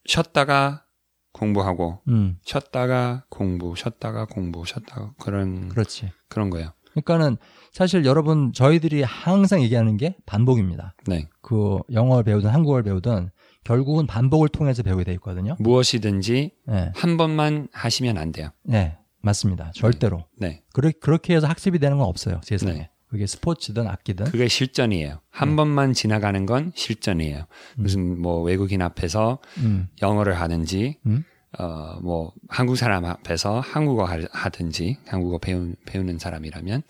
[0.05, 0.85] 쉬었다가
[1.31, 2.37] 공부하고 음.
[2.43, 6.11] 쉬었다가 공부, 쉬었다가 공부, 쉬었다가 그런 그렇지.
[6.27, 6.73] 그런 거예요.
[6.91, 7.37] 그러니까는
[7.71, 10.95] 사실 여러분 저희들이 항상 얘기하는 게 반복입니다.
[11.07, 11.29] 네.
[11.41, 13.29] 그 영어를 배우든 한국어를 배우든
[13.63, 15.55] 결국은 반복을 통해서 배우게 돼 있거든요.
[15.59, 16.91] 무엇이든지 네.
[16.95, 18.49] 한 번만 하시면 안 돼요.
[18.63, 18.97] 네.
[19.21, 19.71] 맞습니다.
[19.75, 20.25] 절대로.
[20.37, 20.63] 네.
[20.73, 22.41] 그렇게 그렇게 해서 학습이 되는 건 없어요.
[22.43, 22.73] 세상에.
[22.73, 22.89] 네.
[23.09, 24.25] 그게 스포츠든 악기든.
[24.25, 25.19] 그게 실전이에요.
[25.29, 25.55] 한 네.
[25.55, 27.45] 번만 지나가는 건 실전이에요.
[27.75, 29.87] 무슨 뭐 외국인 앞에서 음.
[30.01, 31.23] 영어를 하든지 음.
[31.57, 36.83] 어뭐 한국 사람 앞에서 한국어 하- 하든지 한국어 배우, 배우는 사람이라면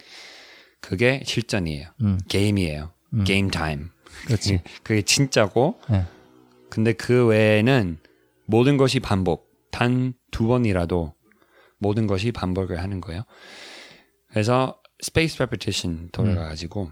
[0.81, 1.87] 그게 실전이에요.
[2.01, 2.19] 음.
[2.27, 2.91] 게임이에요.
[3.13, 3.23] 음.
[3.23, 3.89] 게임 타임.
[4.25, 4.61] 그렇지.
[4.83, 6.03] 그게 진짜고 네.
[6.69, 7.97] 근데 그 외에는
[8.45, 9.47] 모든 것이 반복.
[9.71, 11.13] 단 두 번이라도
[11.77, 13.23] 모든 것이 반복을 하는 거예요.
[14.29, 16.91] 그래서 space repetition 돌아가가지고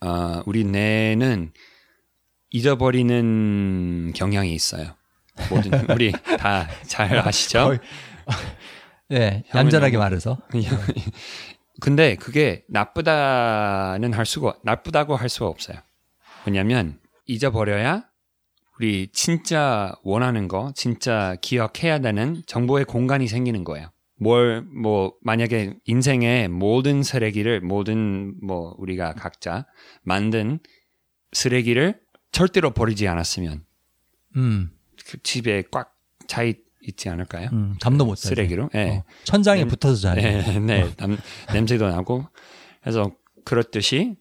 [0.00, 1.52] 아, 우리 뇌는
[2.50, 4.94] 잊어버리는 경향이 있어요.
[5.50, 7.76] 모든 우리 다 잘 아시죠?
[9.08, 9.44] 네.
[9.54, 10.38] 얌전하게 말해서.
[11.80, 15.78] 근데 그게 나쁘다는 할 수가 나쁘다고 할 수가 없어요.
[16.46, 18.04] 왜냐면 잊어버려야
[18.78, 23.88] 우리 진짜 원하는 거, 진짜 기억해야 되는 정보의 공간이 생기는 거예요.
[24.18, 29.66] 뭘 뭐 만약에 인생의 모든 쓰레기를 모든 뭐 우리가 각자
[30.02, 30.58] 만든
[31.32, 32.00] 쓰레기를
[32.32, 33.64] 절대로 버리지 않았으면
[34.36, 34.70] 음.
[35.06, 35.94] 그 집에 꽉
[36.28, 36.42] 차
[36.82, 37.50] 있지 않을까요?
[37.52, 37.76] 음.
[37.80, 38.16] 잠도 못.
[38.16, 38.70] 쓰레기로.
[38.74, 38.88] 예.
[38.98, 39.04] 어.
[39.24, 40.14] 천장에 냄- 붙어서 자요.
[40.16, 40.90] 네, 네.
[40.96, 41.18] 남-
[41.52, 42.26] 냄새도 나고.
[42.80, 43.12] 그래서
[43.44, 44.16] 그렇듯이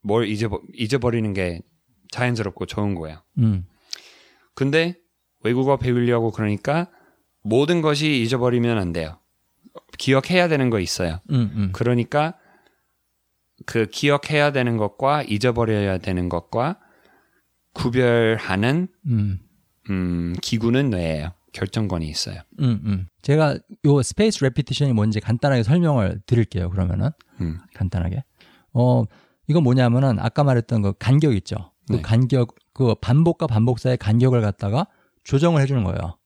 [0.00, 1.60] 뭘 잊어버, 잊어버리는 게
[2.10, 3.22] 자연스럽고 좋은 거예요.
[3.38, 3.66] 음.
[4.54, 4.96] 근데
[5.44, 6.90] 외국어 배우려고 그러니까
[7.42, 9.18] 모든 것이 잊어버리면 안 돼요.
[9.98, 11.20] 기억해야 되는 거 있어요.
[11.30, 11.50] 음.
[11.54, 11.70] 음.
[11.72, 12.34] 그러니까
[13.66, 16.78] 그 기억해야 되는 것과 잊어버려야 되는 것과
[17.74, 19.40] 구별하는 음.
[19.90, 21.32] 음, 기구는 뇌예요.
[21.52, 22.40] 결정권이 있어요.
[22.60, 23.06] 음, 음.
[23.20, 26.70] 제가 요 spaced repetition이 뭔지 간단하게 설명을 드릴게요.
[26.70, 27.58] 그러면은 음.
[27.74, 28.24] 간단하게.
[28.72, 29.04] 어,
[29.48, 31.72] 이건 뭐냐면은 아까 말했던 그 간격 있죠.
[31.88, 32.02] 그 네.
[32.02, 34.86] 간격 그 반복과 반복 사이의 간격을 갖다가
[35.24, 36.16] 조정을 해 주는 거예요.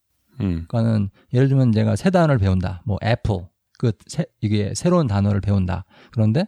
[0.40, 0.64] 음.
[0.68, 2.82] 그러니까는 예를 들면 제가 새 단어를 배운다.
[2.84, 3.46] 뭐 애플.
[3.78, 5.84] 그 새, 이게 새로운 단어를 배운다.
[6.12, 6.46] 그런데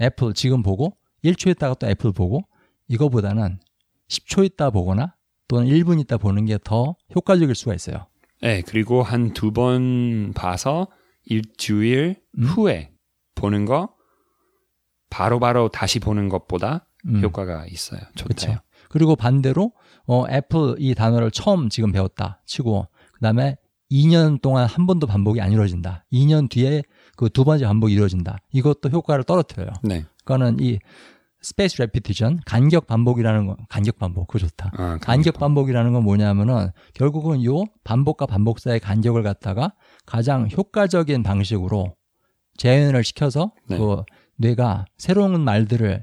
[0.00, 2.42] 애플 지금 보고 1초 있다가 또 애플 보고
[2.88, 3.58] 이거보다는
[4.08, 5.14] 10초 있다 보거나
[5.48, 8.06] 또는 1분 있다 보는 게 더 효과적일 수가 있어요.
[8.42, 10.88] 네, 그리고 한 두 번 봐서
[11.24, 12.44] 일주일 음.
[12.44, 12.90] 후에
[13.34, 13.94] 보는 거
[15.10, 17.20] 바로바로 다시 보는 것보다 음.
[17.22, 18.00] 효과가 있어요.
[18.14, 18.52] 좋대요.
[18.52, 18.60] 그렇죠.
[18.88, 19.72] 그리고 반대로
[20.06, 22.86] 어, 애플 이 단어를 처음 지금 배웠다 치고
[23.20, 23.56] 그다음에
[23.90, 26.04] 2년 동안 한 번도 반복이 안 이루어진다.
[26.12, 26.82] 2년 뒤에
[27.16, 28.38] 그 두 번째 반복이 이루어진다.
[28.52, 29.70] 이것도 효과를 떨어뜨려요.
[29.82, 30.04] 네.
[30.20, 30.78] 그거는 이
[31.42, 34.72] spaced repetition 간격 반복이라는 거 간격 반복 그거 좋다.
[34.76, 39.72] 아, 간격 반복이라는 건 뭐냐면은 결국은 요 반복과 반복 사이의 간격을 갖다가
[40.06, 41.94] 가장 효과적인 방식으로
[42.58, 43.78] 재현을 시켜서 네.
[43.78, 44.02] 그
[44.36, 46.02] 뇌가 새로운 말들을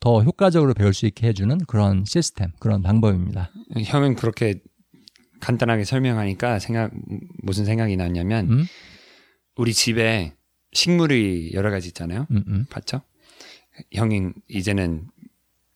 [0.00, 3.50] 더 효과적으로 배울 수 있게 해주는 그런 시스템, 그런 방법입니다.
[3.84, 4.60] 형은 그렇게
[5.40, 6.90] 간단하게 설명하니까 생각
[7.42, 8.64] 무슨 생각이 났냐면 음?
[9.56, 10.34] 우리 집에
[10.72, 12.26] 식물이 여러 가지 있잖아요.
[12.30, 12.66] 음, 음.
[12.70, 13.02] 봤죠?
[13.92, 15.06] 형이 이제는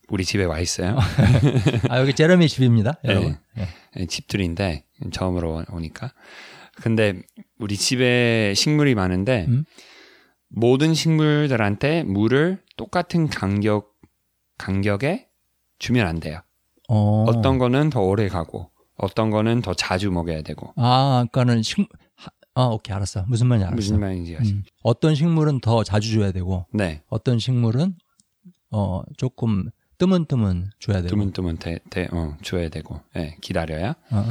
[0.08, 0.98] 우리 집에 와 있어요.
[1.88, 3.10] 아 여기 제러미 집입니다, 네.
[3.10, 3.36] 여러분.
[3.58, 3.68] 예.
[3.96, 6.12] 네, 집들인데 처음으로 오니까.
[6.74, 7.22] 근데
[7.58, 9.64] 우리 집에 식물이 많은데 음?
[10.48, 13.94] 모든 식물들한테 물을 똑같은 간격
[14.58, 15.28] 간격에
[15.78, 16.40] 주면 안 돼요.
[16.88, 17.24] 어.
[17.28, 18.70] 어떤 거는 더 오래 가고
[19.02, 23.24] 어떤 거는 더 자주 먹어야 되고 아, 그러니까는 식, 하- 아, 오케이, 알았어.
[23.28, 23.76] 무슨 말인지 알았어.
[23.76, 24.52] 무슨 말인지 아시?
[24.52, 24.62] 음.
[24.82, 27.94] 어떤 식물은 더 자주 줘야 되고, 네, 어떤 식물은
[28.70, 31.08] 어 조금 뜨문뜨문 줘야 되고.
[31.08, 33.90] 드문드문 대, 대, 어, 줘야 되고, 네, 기다려야.
[34.10, 34.24] 어?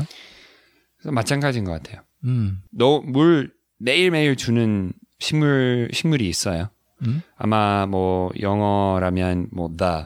[0.98, 2.02] 그래서 마찬가지인 것 같아요.
[2.26, 2.62] 음.
[2.72, 6.70] 너물 매일 매일 주는 식물 식물이 있어요.
[7.06, 7.22] 음?
[7.36, 10.04] 아마 뭐 영어라면 뭐 the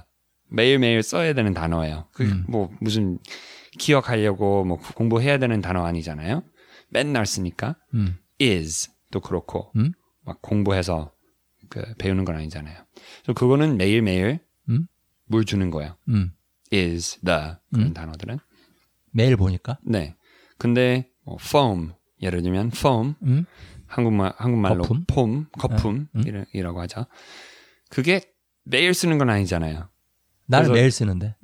[0.50, 2.08] 매일 매일 써야 되는 단어예요.
[2.14, 2.46] 그 음.
[2.48, 3.20] 뭐 무슨
[3.78, 6.44] 기억하려고 뭐 공부해야 되는 단어 아니잖아요.
[6.90, 8.18] 맨날 쓰니까 음.
[8.40, 9.92] is도 그렇고 음?
[10.24, 11.12] 막 공부해서
[11.70, 12.78] 그 배우는 건 아니잖아요.
[13.24, 14.88] 그래서 그거는 매일 매일 음?
[15.26, 15.96] 물 주는 거예요.
[16.10, 16.32] 음.
[16.74, 17.94] is the 그런 음.
[17.94, 18.40] 단어들은
[19.12, 19.80] 매일 보니까.
[19.84, 20.16] 네.
[20.58, 23.46] 근데 뭐 foam 예를 들면 foam 음?
[23.88, 25.06] 한국말 한국말로 거품?
[25.08, 26.22] 폼 거품 음.
[26.24, 27.06] 이라- 이라고 하죠.
[27.90, 28.22] 그게
[28.64, 29.90] 매일 쓰는 건 아니잖아요.
[30.48, 31.36] 나는 매일 쓰는데.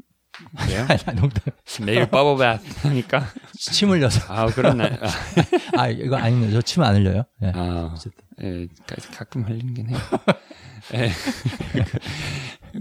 [0.57, 0.85] 그래요?
[0.89, 1.53] 아니, 농담.
[1.85, 3.27] 매일 버블 바th 하니까
[3.57, 4.33] 침 흘려서.
[4.33, 4.99] 아 그런 날
[5.77, 6.53] 아, 이거 아닙니다.
[6.53, 7.23] 저침 안 흘려요.
[7.43, 7.51] 예.
[7.55, 8.23] 아, 어쨌든.
[8.43, 9.97] 예, 가- 가끔 흘리긴 해요.
[10.95, 11.11] 예.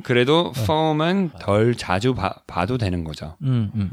[0.02, 3.36] 그래도 폼은 덜 자주 봐, 봐도 되는 거죠.
[3.42, 3.90] 음, 음,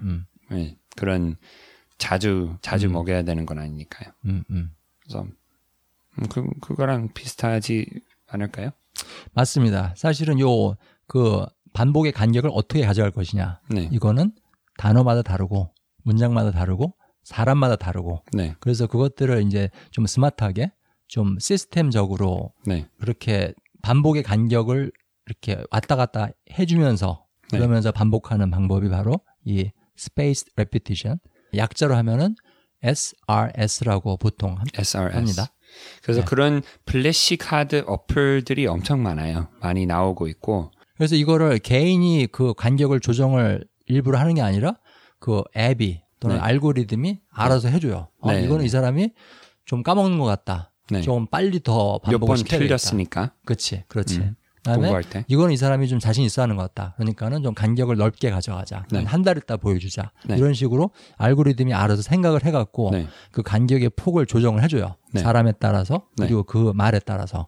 [0.51, 0.57] 음.
[0.57, 1.35] 예, 그런
[1.97, 2.93] 자주 자주 음.
[2.93, 4.11] 먹여야 되는 건 아니니까요.
[4.25, 4.71] 음, 음.
[5.01, 7.87] 그래서 음, 그 그거랑 비슷하지
[8.27, 8.71] 않을까요?
[9.33, 9.93] 맞습니다.
[9.95, 10.75] 사실은 요
[11.09, 11.45] 그
[11.77, 13.61] 반복의 간격을 어떻게 가져갈 것이냐.
[13.69, 14.31] 네, 이거는
[14.77, 15.71] 단어마다 다르고
[16.03, 20.71] 문장마다 다르고 사람마다 다르고 네, 그래서 그것들을 이제 좀 스마트하게
[21.07, 24.91] 좀 시스템적으로 네, 그렇게 반복의 간격을
[25.27, 27.59] 이렇게 왔다 갔다 해주면서 네.
[27.59, 31.19] 그러면서 반복하는 방법이 바로 이 spaced repetition
[31.55, 32.35] 약자로 하면은
[32.81, 35.15] SRS라고 보통 합- SRS.
[35.15, 35.45] 합니다.
[36.01, 36.25] 그래서 네.
[36.25, 39.49] 그런 플래시 카드 어플들이 엄청 많아요.
[39.61, 44.75] 많이 나오고 있고, 그래서 이거를 개인이 그 간격을 조정을 일부러 하는 게 아니라
[45.19, 46.41] 그 앱이 또는 네.
[46.41, 48.07] 알고리즘이 알아서 해줘요.
[48.19, 48.65] 어, 네, 이거는 네.
[48.65, 49.11] 이 사람이
[49.65, 50.71] 좀 까먹는 것 같다.
[50.89, 51.01] 네.
[51.01, 52.77] 좀 빨리 더몇 반복을 번 시켜야 되겠다.
[52.77, 54.19] 틀렸으니까 그렇지, 그렇지.
[54.19, 55.25] 음, 그다음에 공부할 때.
[55.27, 56.93] 이거는 이 사람이 좀 자신 있어 하는 것 같다.
[56.95, 58.85] 그러니까는 좀 간격을 넓게 가져가자.
[58.91, 59.03] 네.
[59.03, 60.11] 한달 있다 보여주자.
[60.25, 60.37] 네.
[60.37, 64.95] 이런 식으로 알고리즘이 알아서 생각을 해갖고 네, 그 간격의 폭을 조정을 해줘요.
[65.13, 65.21] 네.
[65.21, 66.25] 사람에 따라서 네.
[66.25, 67.47] 그리고 그 말에 따라서.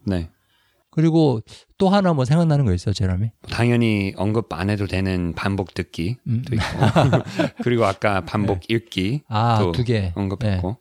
[0.89, 1.02] 네.
[1.02, 1.41] 그리고
[1.78, 3.32] 또 하나 뭐 생각나는 거 있어요, 제롬이?
[3.49, 6.43] 당연히 언급 안 해도 되는 반복 듣기도 음.
[6.52, 6.63] 있고,
[7.63, 9.99] 그리고 아까 반복 읽기 아, 또두 개.
[10.02, 10.12] 네.
[10.15, 10.78] 언급했고,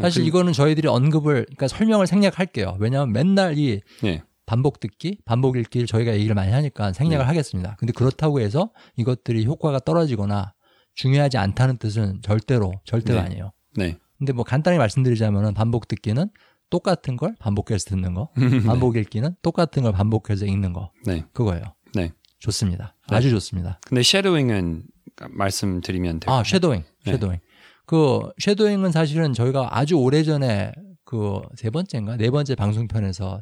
[0.00, 2.76] 사실 그- 이거는 저희들이 언급을, 그러니까 설명을 생략할게요.
[2.78, 7.28] 왜냐하면 맨날 이 네, 반복 듣기, 반복 읽기를 저희가 얘기를 많이 하니까 생략을 네.
[7.28, 7.76] 하겠습니다.
[7.78, 10.52] 근데 그렇다고 해서 이것들이 효과가 떨어지거나
[10.94, 13.24] 중요하지 않다는 뜻은 절대로, 절대로 네.
[13.26, 13.52] 아니에요.
[13.76, 16.28] 네, 근데 뭐 간단히 말씀드리자면은 반복 듣기는
[16.72, 18.30] 똑같은 걸 반복해서 듣는 거,
[18.66, 21.62] 반복 읽기는 똑같은 걸 반복해서 읽는 거, 네, 그거예요.
[21.94, 22.12] 네.
[22.38, 22.96] 좋습니다.
[23.10, 23.16] 네.
[23.16, 23.78] 아주 좋습니다.
[23.86, 24.84] 근데 shadowing은
[25.30, 26.34] 말씀드리면 돼요.
[26.34, 27.12] 아, shadowing, 네.
[27.12, 27.38] Shadowing.
[27.84, 30.72] 그 shadowing은 사실은 저희가 아주 오래 전에
[31.04, 33.38] 그 세 번째인가 네 번째 방송편에서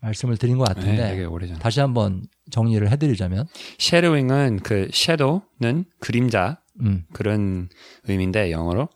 [0.00, 1.58] 말씀을 드린 것 같은데 네, 되게 오래전.
[1.60, 3.46] 다시 한번 정리를 해드리자면,
[3.78, 7.68] 쉐도잉은 그 쉐도는 그림자 음, 그런
[8.08, 8.88] 의미인데 영어로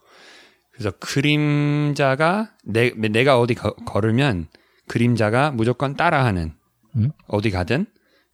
[0.81, 4.49] 그래서 그림자가 내, 내가 어디 거- 걸으면
[4.89, 6.55] 그림자가 무조건 따라하는
[6.97, 7.11] 음?
[7.27, 7.85] 어디 가든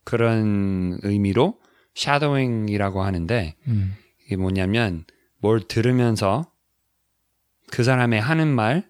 [0.04, 1.58] 그런 의미로
[1.96, 3.96] 샤도잉이라고 하는데 음.
[4.24, 5.04] 이게 뭐냐면
[5.40, 6.48] 뭘 들으면서
[7.72, 8.88] 그 사람의 하는 말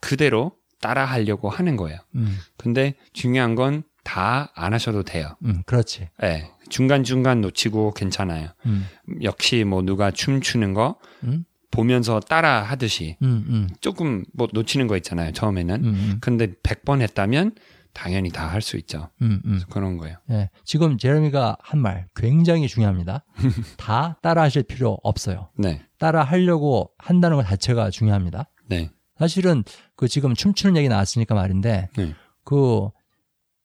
[0.00, 1.98] 그대로 따라 하려고 하는 거예요.
[2.16, 2.36] 음.
[2.58, 5.36] 근데 중요한 건 다 안 하셔도 돼요.
[5.44, 5.62] 음.
[5.66, 6.08] 그렇지.
[6.22, 6.50] 예.
[6.70, 8.48] 중간중간 놓치고 괜찮아요.
[8.64, 8.86] 음.
[9.22, 11.44] 역시 뭐 누가 춤추는 거 음.
[11.70, 13.44] 보면서 따라 하듯이 음.
[13.48, 13.68] 음.
[13.80, 15.32] 조금 뭐 놓치는 거 있잖아요.
[15.32, 15.74] 처음에는.
[15.76, 15.84] 음.
[15.84, 16.18] 음.
[16.20, 17.52] 근데 100번 했다면
[17.92, 19.08] 당연히 다 할 수 있죠.
[19.22, 19.40] 음.
[19.44, 19.60] 음.
[19.70, 20.16] 그런 거예요.
[20.30, 20.50] 예.
[20.64, 23.24] 지금 제레미가 한 말 굉장히 중요합니다.
[23.78, 25.48] 다 따라 하실 필요 없어요.
[25.56, 25.80] 네.
[25.98, 28.48] 따라 하려고 한다는 것 자체가 중요합니다.
[28.68, 28.90] 네.
[29.18, 29.64] 사실은
[29.96, 32.14] 그 지금 춤추는 얘기 나왔으니까 말인데 네.
[32.44, 32.88] 그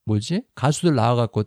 [0.06, 1.44] 뭐지 가수들 나와갖고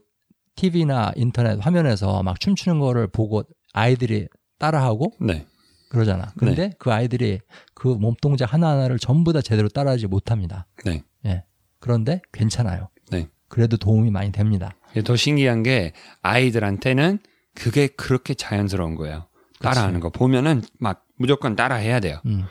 [0.56, 3.42] TV나 인터넷 화면에서 막 춤추는 거를 보고
[3.72, 4.26] 아이들이
[4.58, 5.46] 따라하고 네.
[5.88, 6.32] 그러잖아.
[6.38, 7.40] 근데 그 아이들이
[7.74, 10.66] 그 몸동작 하나하나를 전부 다 제대로 따라하지 못합니다.
[10.84, 11.02] 네.
[11.26, 11.44] 예.
[11.80, 12.88] 그런데 괜찮아요.
[13.10, 13.28] 네.
[13.48, 14.74] 그래도 도움이 많이 됩니다.
[15.04, 17.18] 더 신기한 게 아이들한테는
[17.54, 19.28] 그게 그렇게 자연스러운 거예요.
[19.60, 22.20] 따라하는 거 보면은 막 무조건 따라해야 돼요.
[22.26, 22.44] 음.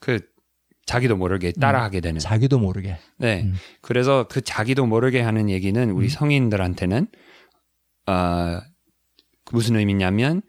[0.00, 0.20] 그
[0.86, 2.18] 자기도 모르게 따라하게 되는.
[2.18, 2.98] 자기도 모르게.
[3.18, 3.42] 네.
[3.42, 3.54] 음.
[3.80, 7.06] 그래서 그 자기도 모르게 하는 얘기는 우리 성인들한테는
[8.06, 8.60] 어
[9.52, 10.42] 무슨 의미냐면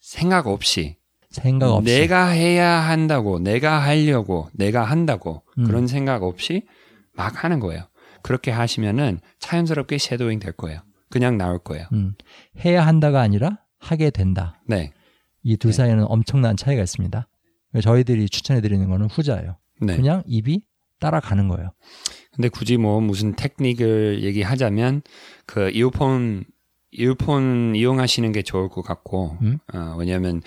[0.00, 0.99] 생각 없이
[1.30, 1.84] 생각 없이.
[1.92, 5.64] 내가 해야 한다고, 내가 하려고, 내가 한다고 음.
[5.64, 6.66] 그런 생각 없이
[7.14, 7.84] 막 하는 거예요.
[8.22, 10.80] 그렇게 하시면은 자연스럽게 섀도잉 될 거예요.
[11.08, 11.86] 그냥 나올 거예요.
[11.92, 12.14] 음.
[12.64, 14.60] 해야 한다가 아니라 하게 된다.
[14.66, 14.92] 네,
[15.42, 15.76] 이둘 네.
[15.76, 17.26] 사이에는 엄청난 차이가 있습니다.
[17.82, 19.56] 저희들이 추천해 드리는 거는 후자예요.
[19.80, 19.96] 네.
[19.96, 20.62] 그냥 입이
[20.98, 21.72] 따라가는 거예요.
[22.34, 25.02] 근데 굳이 뭐 무슨 테크닉을 얘기하자면
[25.46, 26.44] 그 이어폰
[26.92, 29.58] 이어폰 이용하시는 게 좋을 것 같고 음?
[29.72, 30.42] 어, 왜냐하면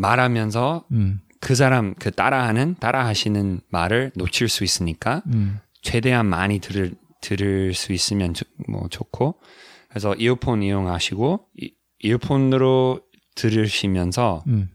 [0.00, 1.20] 말하면서 음.
[1.40, 5.58] 그 사람 그 따라하는 따라하시는 말을 놓칠 수 있으니까 음.
[5.82, 9.40] 최대한 많이 들을 들을 수 있으면 좋- 뭐 좋고
[9.88, 13.00] 그래서 이어폰 이용하시고 이, 이어폰으로
[13.34, 14.70] 들으시면서 음.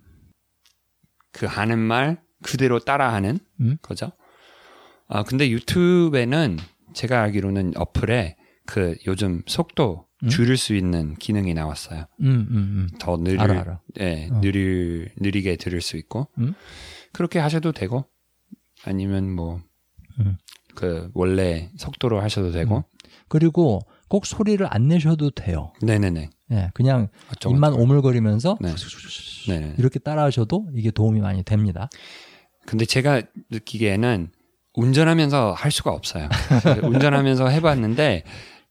[1.31, 3.77] 그 하는 말 그대로 따라하는 음.
[3.81, 4.11] 거죠.
[5.07, 6.57] 아 근데 유튜브에는
[6.93, 10.29] 제가 알기로는 어플에 그 요즘 속도 음?
[10.29, 12.05] 줄일 수 있는 기능이 나왔어요.
[12.21, 12.47] 음.
[12.49, 12.55] 음.
[12.55, 12.89] 음.
[12.99, 13.79] 더 느릴 알아 알아.
[13.99, 14.39] 예, 어.
[14.41, 16.53] 느릴 느리게 들을 수 있고 음?
[17.11, 18.05] 그렇게 하셔도 되고
[18.85, 19.63] 아니면 뭐그
[20.19, 21.11] 음.
[21.13, 22.85] 원래 속도로 하셔도 되고
[23.27, 25.73] 그리고 꼭 소리를 안 내셔도 돼요.
[25.81, 29.75] 네네네 예, 그냥 어쩌고 입만 오물거리면서 네.
[29.77, 31.89] 이렇게 따라하셔도 이게 도움이 많이 됩니다.
[32.65, 34.31] 근데 제가 느끼기에는
[34.75, 36.29] 운전하면서 할 수가 없어요.
[36.83, 38.23] 운전하면서 해봤는데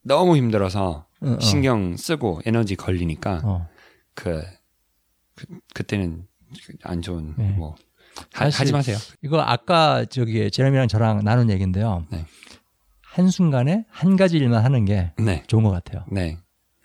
[0.02, 1.40] 너무 힘들어서 어, 어.
[1.40, 3.68] 신경 쓰고 에너지 걸리니까 어.
[4.14, 4.42] 그,
[5.34, 6.26] 그 그때는
[6.82, 7.50] 안 좋은 네.
[7.50, 7.74] 뭐
[8.32, 8.96] 하, 하지 마세요.
[9.22, 12.06] 이거 아까 저기 제레미랑 저랑 나눈 얘기인데요.
[12.10, 12.24] 네.
[13.02, 16.04] 한 순간에 한 가지 일만 하는 게 네, 좋은 것 같아요.
[16.10, 16.38] 네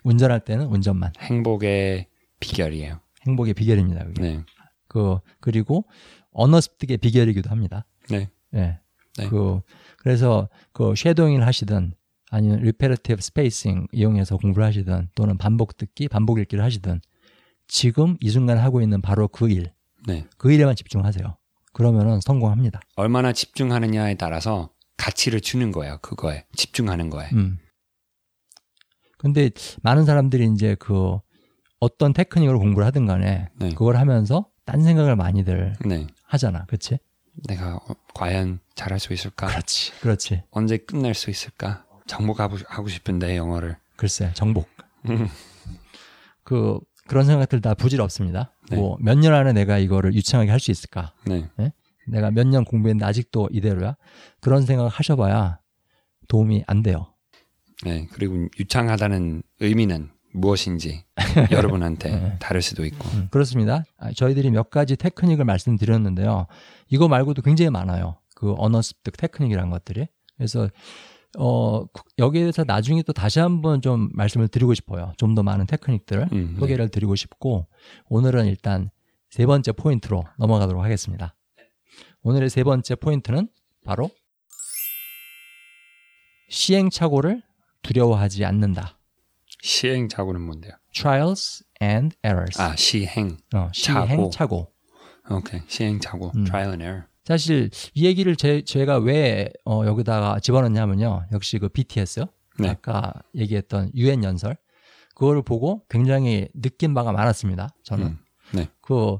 [0.04, 2.06] 운전할 때는 운전만 행복의
[2.40, 3.00] 비결이에요.
[3.26, 4.04] 행복의 비결입니다.
[4.04, 4.22] 그게.
[4.22, 4.44] 네,
[4.88, 5.84] 그 그리고
[6.32, 7.84] 언어 습득의 비결이기도 합니다.
[8.08, 8.78] 네, 예.
[9.18, 9.28] 네.
[9.28, 9.60] 그
[9.98, 11.94] 그래서 그 shadowing을 하시든
[12.30, 17.00] 아니면 repetitive spacing 이용해서 공부를 하시든 또는 반복 듣기, 반복 읽기를 하시든
[17.66, 19.72] 지금 이 순간 하고 있는 바로 그 일,
[20.06, 20.26] 네.
[20.38, 21.36] 그 일에만 집중하세요.
[21.72, 22.80] 그러면은 성공합니다.
[22.96, 25.98] 얼마나 집중하느냐에 따라서 가치를 주는 거예요.
[26.02, 27.28] 그거에 집중하는 거에.
[27.32, 27.58] 음.
[29.18, 29.50] 근데
[29.82, 31.18] 많은 사람들이 이제 그
[31.78, 33.68] 어떤 테크닉으로 공부를 하든 간에 네.
[33.70, 36.64] 그걸 하면서 딴 생각을 많이들 네, 하잖아.
[36.66, 36.98] 그치?
[37.48, 39.46] 내가 어, 과연 잘할 수 있을까?
[39.46, 39.92] 그렇지.
[40.00, 40.42] 그렇지.
[40.50, 41.84] 언제 끝낼 수 있을까?
[42.10, 43.76] 정복하고 하고 싶은데 영어를.
[43.96, 44.68] 글쎄, 정복.
[45.08, 45.28] 음.
[46.42, 48.52] 그 그런 생각들 다 부질없습니다.
[48.70, 48.76] 네.
[48.76, 51.14] 뭐몇 년 안에 내가 이거를 유창하게 할 수 있을까?
[51.26, 51.48] 네,
[52.08, 53.96] 내가 몇 년 공부했는데 아직도 이대로야?
[54.40, 55.58] 그런 생각 하셔봐야
[56.28, 57.14] 도움이 안 돼요.
[57.84, 58.06] 네.
[58.12, 61.04] 그리고 유창하다는 의미는 무엇인지
[61.50, 62.36] 여러분한테 네.
[62.38, 63.08] 다를 수도 있고.
[63.10, 63.84] 음, 그렇습니다.
[63.98, 66.46] 아, 저희들이 몇 가지 테크닉을 말씀드렸는데요.
[66.88, 68.18] 이거 말고도 굉장히 많아요.
[68.36, 70.06] 그 언어 습득 테크닉이라는 것들이.
[70.36, 70.68] 그래서
[71.38, 75.12] 어 구- 여기에 대해서 나중에 또 다시 한번 좀 말씀을 드리고 싶어요.
[75.16, 76.60] 좀 더 많은 테크닉들을 음, 네.
[76.60, 77.66] 소개를 드리고 싶고
[78.08, 78.90] 오늘은 일단
[79.30, 81.36] 세 번째 포인트로 넘어가도록 하겠습니다.
[82.22, 83.48] 오늘의 세 번째 포인트는
[83.84, 84.10] 바로
[86.48, 87.42] 시행착오를
[87.82, 88.98] 두려워하지 않는다.
[89.62, 90.72] 시행착오는 뭔데요?
[90.92, 92.60] Trials and errors.
[92.60, 93.36] 아, 시행.
[93.54, 94.30] 어, 시행 착오.
[94.30, 94.72] 착오.
[95.30, 95.60] 오케이.
[95.68, 96.32] 시행착오.
[96.34, 96.44] 음.
[96.44, 97.04] trial and error.
[97.30, 101.26] 사실 이 얘기를 제, 제가 왜 어, 여기다가 집어넣냐면요.
[101.30, 102.26] 역시 그 BTS
[102.58, 102.70] 네.
[102.70, 104.56] 아까 얘기했던 유엔 연설
[105.14, 107.68] 그거를 보고 굉장히 느낀 바가 많았습니다.
[107.84, 108.18] 저는 음.
[108.52, 108.68] 네.
[108.80, 109.18] 그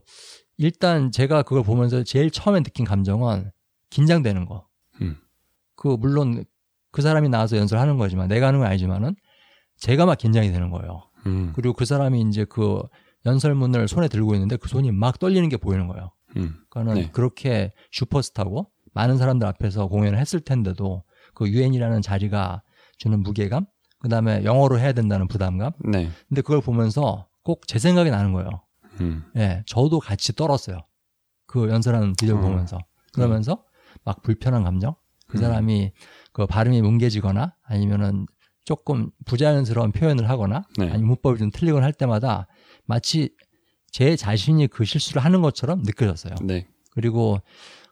[0.56, 3.52] 일단 제가 그걸 보면서 제일 처음에 느낀 감정은
[3.90, 4.66] 긴장되는 거.
[5.02, 5.16] 음.
[5.76, 6.44] 그 물론
[6.90, 9.14] 그 사람이 나와서 연설을 하는 거지만 내가 하는 건 아니지만은
[9.76, 11.04] 제가 막 긴장이 되는 거예요.
[11.26, 11.52] 음.
[11.54, 12.82] 그리고 그 사람이 이제 그
[13.24, 16.10] 연설문을 손에 들고 있는데 그 손이 막 떨리는 게 보이는 거예요.
[16.36, 16.54] 음.
[16.70, 17.10] 그러니까는 네.
[17.10, 22.62] 그렇게 슈퍼스타고 많은 사람들 앞에서 공연을 했을 텐데도 그 유엔이라는 자리가
[22.98, 23.66] 주는 무게감,
[24.00, 25.72] 그 다음에 영어로 해야 된다는 부담감.
[25.84, 26.10] 네.
[26.28, 28.48] 근데 그걸 보면서 꼭 제 생각이 나는 거예요.
[29.00, 29.24] 음.
[29.36, 30.78] 예, 저도 같이 떨었어요.
[31.46, 32.48] 그 연설하는 비디오를 어.
[32.48, 32.78] 보면서.
[33.12, 33.64] 그러면서
[34.04, 34.94] 막 불편한 감정?
[35.26, 35.42] 그 음.
[35.42, 35.92] 사람이
[36.32, 38.26] 그 발음이 뭉개지거나 아니면은
[38.64, 40.84] 조금 부자연스러운 표현을 하거나 네.
[40.90, 42.46] 아니면 문법이 좀 틀리거나 할 때마다
[42.84, 43.34] 마치
[43.90, 46.34] 제 자신이 그 실수를 하는 것처럼 느껴졌어요.
[46.42, 46.66] 네.
[46.90, 47.40] 그리고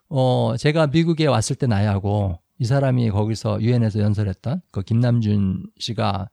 [0.08, 6.28] 어 제가 미국에 왔을 때 나이하고 이 사람이 거기서 유엔에서 연설했던 그 김남준 씨가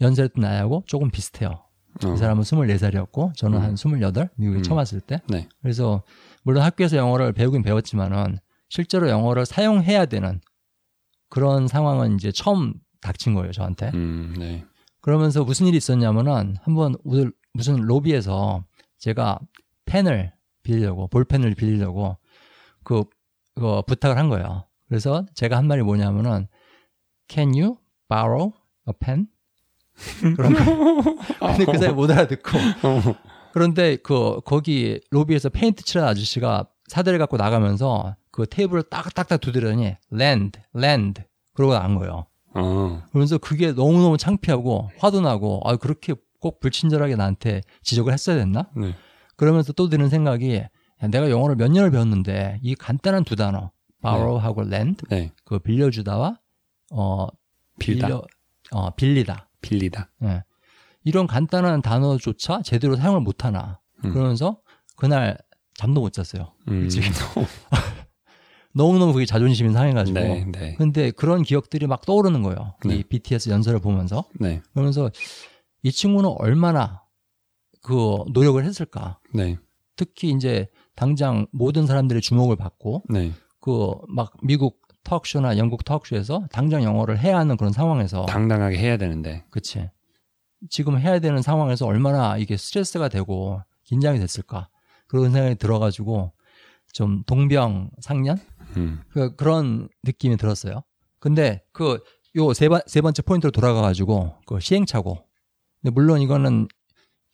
[0.00, 1.62] 연설했던 나이하고 조금 비슷해요.
[2.04, 2.12] 어.
[2.12, 3.62] 이 사람은 24살이었고 저는 음.
[3.62, 4.62] 한 28, 미국에 음.
[4.62, 5.20] 처음 왔을 때.
[5.28, 5.48] 네.
[5.62, 6.02] 그래서
[6.42, 10.40] 물론 학교에서 영어를 배우긴 배웠지만은 실제로 영어를 사용해야 되는
[11.28, 13.90] 그런 상황은 이제 처음 닥친 거예요, 저한테.
[13.94, 14.34] 음.
[14.38, 14.64] 네.
[15.00, 16.96] 그러면서 무슨 일이 있었냐면은 한번
[17.52, 18.64] 무슨 로비에서
[18.98, 19.38] 제가
[19.84, 20.32] 펜을
[20.62, 22.16] 빌리려고 볼펜을 빌리려고
[22.82, 23.04] 그,
[23.54, 24.64] 그 부탁을 한 거예요.
[24.88, 26.48] 그래서 제가 한 말이 뭐냐면은
[27.28, 27.76] Can you
[28.08, 28.52] borrow
[28.88, 29.28] a pen?
[30.36, 31.16] 그런 거.
[31.40, 32.50] 근데 그 사람이 못 알아듣고
[33.52, 40.60] 그런데 그 거기 로비에서 페인트 칠하는 아저씨가 사대를 갖고 나가면서 그 테이블을 딱딱딱 두드리더니 land,
[40.76, 41.22] land
[41.54, 42.26] 그러고 나간 거예요.
[42.54, 43.02] 어.
[43.08, 48.68] 그러면서 그게 너무너무 창피하고 화도 나고 아 그렇게 꼭 불친절하게 나한테 지적을 했어야 됐나?
[48.76, 48.94] 네.
[49.36, 50.68] 그러면서 또 드는 생각이 야,
[51.08, 53.70] 내가 영어를 몇 년을 배웠는데 이 간단한 두 단어
[54.02, 55.32] borrow하고 lend 네.
[55.44, 56.38] 그 빌려주다와
[56.92, 57.26] 어
[57.78, 58.06] 빌다.
[58.06, 58.22] 빌려
[58.72, 60.10] 어 빌리다 빌리다.
[60.24, 60.44] 예.
[61.04, 64.12] 이런 간단한 단어조차 제대로 사용을 못 하나 음.
[64.12, 64.60] 그러면서
[64.96, 65.36] 그날
[65.74, 66.88] 잠도 못 잤어요 음.
[66.88, 67.08] 지금.
[68.74, 70.44] 너무너무 그게 자존심이 상해가지고 네.
[70.52, 70.74] 네.
[70.76, 72.96] 근데 그런 기억들이 막 떠오르는 거예요 네.
[72.96, 74.60] 이 BTS 연설을 보면서 네.
[74.72, 75.10] 그러면서
[75.86, 77.04] 이 친구는 얼마나
[77.80, 79.20] 그 노력을 했을까.
[79.32, 79.56] 네.
[79.94, 83.32] 특히 이제 당장 모든 사람들의 주목을 받고 네.
[83.60, 89.44] 그막 미국 턱쇼나 영국 턱쇼에서 당장 영어를 해야 하는 그런 상황에서 당당하게 해야 되는데.
[89.52, 89.88] 그치.
[90.70, 94.68] 지금 해야 되는 상황에서 얼마나 이게 스트레스가 되고 긴장이 됐을까.
[95.06, 96.32] 그런 생각이 들어가지고
[96.94, 98.38] 좀 동병상련?
[98.76, 99.02] 음.
[99.10, 100.82] 그, 그런 느낌이 들었어요.
[101.20, 102.02] 근데 그
[102.34, 105.26] 요세세 번째 포인트로 돌아가가지고 그 시행착오.
[105.86, 106.66] 근데 물론 이거는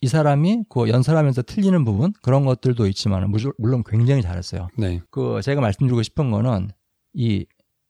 [0.03, 4.69] 이 사람이 그 연설하면서 틀리는 부분 그런 것들도 있지만 물론 굉장히 잘했어요.
[4.77, 5.01] 네.
[5.11, 6.69] 그 제가 말씀드리고 싶은 거는
[7.15, 7.47] 이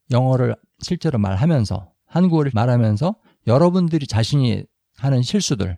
[0.09, 4.63] 영어를 실제로 말하면서 한국어를 말하면서 여러분들이 자신이
[4.95, 5.77] 하는 실수들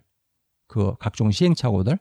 [0.68, 1.98] 그 각종 시행착오들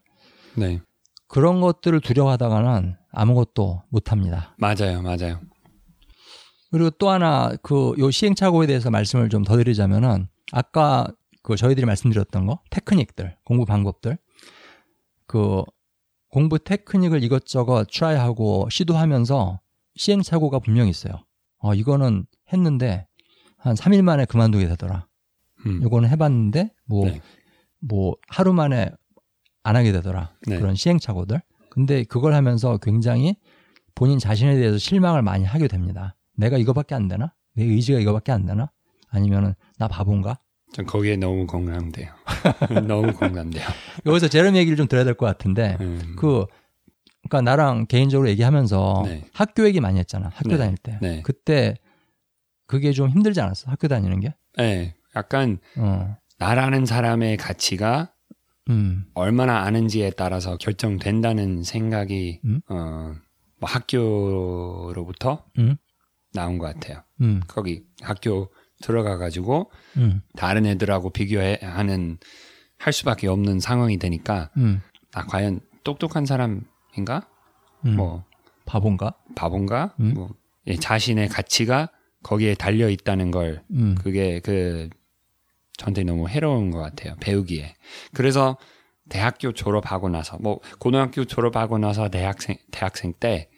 [0.55, 0.79] 네.
[1.27, 4.55] 그런 것들을 두려워하다가는 아무것도 못 합니다.
[4.59, 5.01] 맞아요.
[5.01, 5.39] 맞아요.
[6.69, 11.07] 그리고 또 하나 그 요 시행착오에 대해서 말씀을 좀 더 드리자면은 아까
[11.45, 14.17] 그 저희들이 말씀드렸던 거 테크닉들 공부 방법들
[15.27, 15.63] 그
[16.29, 19.61] 공부 테크닉을 이것저것 트라이하고 시도하면서
[19.95, 21.23] 시행착오가 분명히 있어요.
[21.59, 23.07] 어 이거는 했는데
[23.59, 25.07] 한 3일 만에 그만두게 되더라.
[25.67, 25.83] 음.
[25.83, 27.21] 요거는 해봤는데 뭐 네.
[27.79, 28.89] 뭐 하루 만에
[29.61, 30.33] 안 하게 되더라.
[30.47, 30.57] 네.
[30.57, 31.43] 그런 시행착오들.
[31.69, 33.35] 근데 그걸 하면서 굉장히
[33.93, 36.15] 본인 자신에 대해서 실망을 많이 하게 됩니다.
[36.35, 37.35] 내가 이거밖에 안 되나?
[37.53, 38.71] 내 의지가 이거밖에 안 되나?
[39.09, 40.39] 아니면은 나 바본가?
[40.75, 42.11] 전 거기에 너무 공감돼요.
[42.85, 43.65] 너무 공감돼요.
[44.05, 46.17] 여기서 제롬 얘기를 좀 들어야 될 것 같은데 음.
[46.19, 46.45] 그
[47.29, 49.23] 그러니까 나랑 개인적으로 얘기하면서 네.
[49.31, 50.29] 학교 얘기 많이 했잖아.
[50.33, 50.57] 학교 네.
[50.57, 50.99] 다닐 때.
[51.01, 51.21] 네.
[51.23, 51.75] 그때
[52.67, 53.71] 그게 좀 힘들지 않았어?
[53.71, 54.35] 학교 다니는 게?
[54.57, 54.95] 네.
[55.15, 56.17] 약간 어.
[56.39, 58.11] 나라는 사람의 가치가
[58.69, 59.05] 음.
[59.13, 62.59] 얼마나 아는지에 따라서 결정된다는 생각이 음?
[62.67, 63.13] 어,
[63.61, 65.77] 뭐 학교로부터 음.
[66.33, 67.01] 나온 것 같아요.
[67.21, 67.39] 음.
[67.47, 68.51] 거기 학교
[68.85, 70.21] 들어가 가지고 음.
[70.35, 72.19] 다른 애들하고 비교하는
[72.77, 74.81] 할 수밖에 없는 상황이 되니까 음.
[75.13, 77.27] 아 과연 똑똑한 사람인가?
[77.85, 77.95] 음.
[77.95, 78.25] 뭐
[78.65, 79.15] 바본가?
[79.35, 79.95] 바본가?
[79.99, 80.13] 음?
[80.13, 80.29] 뭐
[80.67, 81.89] 예, 자신의 가치가
[82.21, 83.95] 거기에 달려 있다는 걸 음.
[83.99, 84.89] 그게 그
[85.77, 87.75] 저한테 너무 해로운 것 같아요 배우기에
[88.13, 88.57] 그래서
[89.09, 93.49] 대학교 졸업하고 나서 뭐 고등학교 졸업하고 나서 대학생 대학생 때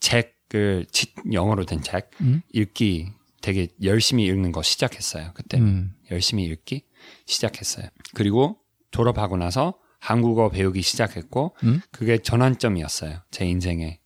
[0.00, 2.42] 책을 지- 영어로 된책 음.
[2.52, 3.12] 읽기
[3.46, 5.94] 되게 열심히 읽는 거 시작했어요 그때 음.
[6.10, 6.82] 열심히 읽기
[7.26, 8.58] 시작했어요 그리고
[8.90, 11.80] 졸업하고 나서 한국어 배우기 시작했고 음.
[11.92, 14.00] 그게 전환점이었어요 제 인생에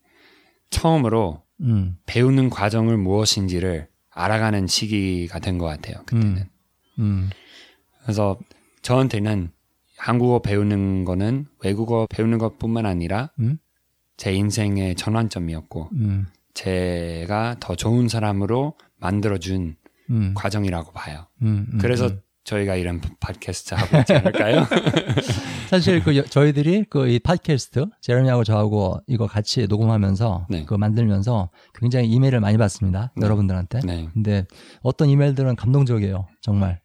[0.69, 1.97] 처음으로 음.
[2.05, 6.03] 배우는 과정을 무엇인지를 알아가는 시기가 된 것 같아요.
[6.05, 6.49] 그때는.
[6.99, 7.31] 음.
[8.03, 8.39] 그래서
[8.83, 9.51] 저한테는
[9.97, 13.59] 한국어 배우는 거는 외국어 배우는 것뿐만 아니라 음?
[14.17, 19.77] 제 인생의 전환점이었고 음, 제가 더 좋은 사람으로 만들어준
[20.11, 21.27] 음, 과정이라고 봐요.
[21.43, 22.21] 음, 음, 그래서 음.
[22.45, 24.67] 저희가 이런 팟캐스트 하고 있지 않을까요?
[25.69, 30.65] 사실 그 여- 저희들이 그 이 팟캐스트 제레미하고 저하고 이거 같이 녹음하면서 네.
[30.65, 33.13] 그 만들면서 굉장히 이메일을 많이 받습니다.
[33.17, 33.25] 네.
[33.25, 33.81] 여러분들한테.
[33.85, 34.09] 네.
[34.13, 34.47] 근데
[34.83, 36.27] 어떤 이메일들은 감동적이에요.
[36.41, 36.81] 정말.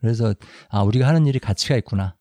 [0.00, 0.34] 그래서
[0.70, 2.16] 아 우리가 하는 일이 가치가 있구나.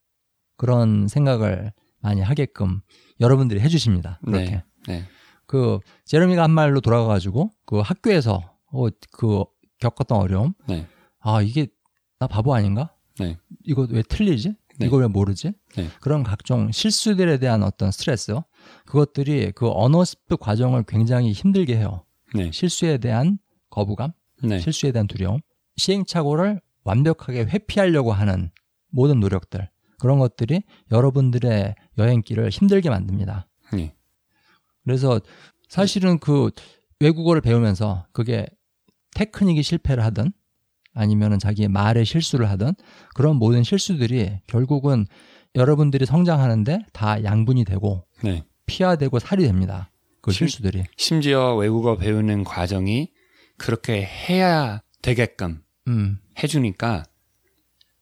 [0.58, 1.72] 그런 생각을
[2.02, 2.82] 많이 하게끔
[3.20, 4.20] 여러분들이 해 주십니다.
[4.26, 4.52] 그렇게.
[4.52, 4.64] 네.
[4.88, 5.04] 네.
[5.48, 9.44] 그 제레미가 한 말로 돌아가 가지고 그 학교에서 어, 그
[9.80, 10.54] 겪었던 어려움.
[10.68, 10.88] 네.
[11.20, 11.68] 아 이게
[12.20, 12.96] 나 바보 아닌가?
[13.20, 13.38] 네.
[13.64, 14.56] 이거 왜 틀리지?
[14.80, 14.86] 네.
[14.86, 15.54] 이걸 왜 모르지?
[15.76, 15.90] 네.
[16.00, 18.40] 그런 각종 실수들에 대한 어떤 스트레스
[18.86, 22.06] 그것들이 그 언어 습득 과정을 굉장히 힘들게 해요.
[22.34, 22.52] 네.
[22.52, 23.38] 실수에 대한
[23.70, 24.14] 거부감,
[24.44, 24.60] 네.
[24.60, 25.40] 실수에 대한 두려움,
[25.78, 28.52] 시행착오를 완벽하게 회피하려고 하는
[28.90, 29.70] 모든 노력들
[30.00, 33.48] 그런 것들이 여러분들의 여행길을 힘들게 만듭니다.
[33.74, 33.94] 네.
[34.84, 35.20] 그래서
[35.70, 36.50] 사실은 그
[37.00, 38.48] 외국어를 배우면서 그게
[39.16, 40.32] 테크닉이 실패를 하든
[40.94, 42.74] 아니면은 자기의 말에 실수를 하든
[43.16, 45.06] 그런 모든 실수들이 결국은
[45.56, 48.44] 여러분들이 성장하는데 다 양분이 되고 네.
[48.66, 49.92] 피화되고 살이 됩니다.
[50.22, 50.84] 그 실- 실수들이.
[50.98, 53.12] 심지어 외국어 배우는 과정이
[53.58, 57.04] 그렇게 해야 되게끔 음, 해주니까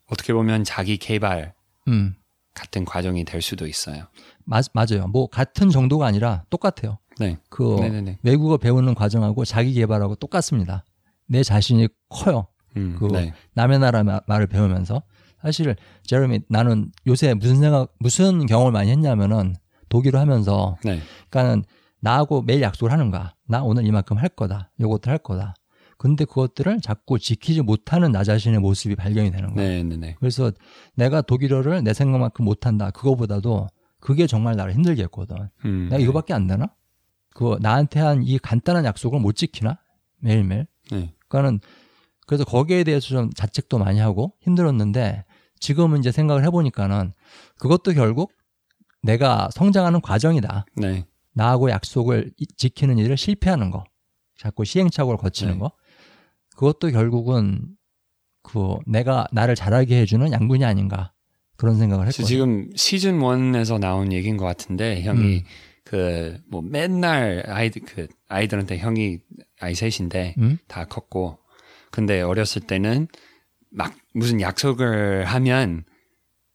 [0.07, 1.53] 어떻게 보면 자기 개발
[1.87, 2.15] 음,
[2.53, 4.07] 같은 과정이 될 수도 있어요.
[4.45, 5.07] 맞, 맞아요.
[5.07, 6.97] 뭐 같은 정도가 아니라 똑같아요.
[7.19, 7.37] 네.
[7.49, 8.19] 그 네네네.
[8.23, 10.83] 외국어 배우는 과정하고 자기 개발하고 똑같습니다.
[11.29, 12.47] 내 자신이 커요.
[12.77, 13.33] 음, 그 네.
[13.53, 15.03] 남의 나라 마- 말을 배우면서
[15.41, 19.55] 사실 제레미 나는 요새 무슨 생각 무슨 경험을 많이 했냐면은
[19.89, 20.99] 독일어 하면서 네.
[21.29, 21.63] 그러니까는
[22.01, 23.33] 나하고 매일 약속을 하는 거야.
[23.47, 24.71] 나 오늘 이만큼 할 거다.
[24.79, 25.53] 요것도 할 거다.
[25.97, 29.67] 근데 그것들을 자꾸 지키지 못하는 나 자신의 모습이 발견이 되는 거야.
[29.67, 29.83] 네.
[29.83, 29.97] 네.
[29.97, 30.15] 네.
[30.19, 30.51] 그래서
[30.95, 32.91] 내가 독일어를 내 생각만큼 못한다.
[32.91, 33.67] 그거보다도
[33.99, 35.35] 그게 정말 나를 힘들게 했거든.
[35.65, 36.03] 음, 내가 네.
[36.03, 36.67] 이거밖에 안 되나?
[37.33, 39.77] 그 나한테 한 이 간단한 약속을 못 지키나?
[40.21, 40.67] 매일매일.
[40.91, 41.13] 네.
[41.29, 41.59] 그러니까는
[42.27, 45.23] 그래서 거기에 대해서 좀 자책도 많이 하고 힘들었는데
[45.59, 47.13] 지금은 이제 생각을 해보니까는
[47.59, 48.31] 그것도 결국
[49.01, 50.65] 내가 성장하는 과정이다.
[50.75, 51.05] 네.
[51.33, 53.83] 나하고 약속을 이- 지키는 일을 실패하는 거,
[54.37, 55.59] 자꾸 시행착오를 거치는 네.
[55.59, 55.71] 거,
[56.55, 57.61] 그것도 결국은
[58.43, 61.13] 그 내가 나를 잘하게 해주는 양분이 아닌가
[61.55, 62.25] 그런 생각을 했거든요.
[62.27, 65.43] 지금 시즌 1에서 나온 얘기인 것 같은데 형이 음.
[65.85, 69.19] 그뭐 맨날 아이들 그 아이들한테 형이
[69.59, 70.57] 아이 셋인데 음?
[70.67, 71.39] 다 컸고
[71.91, 73.07] 근데 어렸을 때는
[73.71, 75.83] 막 무슨 약속을 하면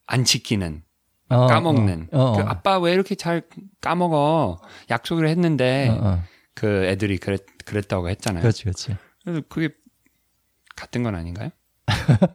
[0.07, 0.83] 안 지키는
[1.29, 2.45] 어, 까먹는 어, 어, 그 어.
[2.47, 3.43] 아빠 왜 이렇게 잘
[3.81, 4.61] 까먹어
[4.91, 6.23] 약속을 했는데 어, 어.
[6.55, 8.43] 그 애들이 그랬, 그랬다고 했잖아요.
[8.43, 8.97] 그렇지, 그렇지.
[9.25, 9.71] 그래서 그게
[10.77, 11.51] 같은 건 아닌가요?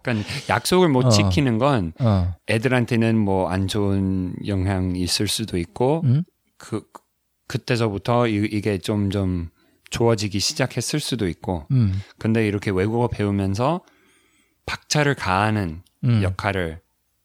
[0.04, 1.10] 그러니까 약속을 못 어.
[1.10, 6.24] 지키는 건 어, 애들한테는 뭐 안 좋은 영향이 있을 수도 있고 음?
[6.58, 6.84] 그
[7.50, 9.50] 그때서부터 이, 이게 점점
[9.89, 13.82] 좋아지기 시작했을 수도 있고 음, 근데 이렇게 외국어 배우면서
[14.68, 16.22] 박차를 가하는 음.
[16.24, 16.80] 역할을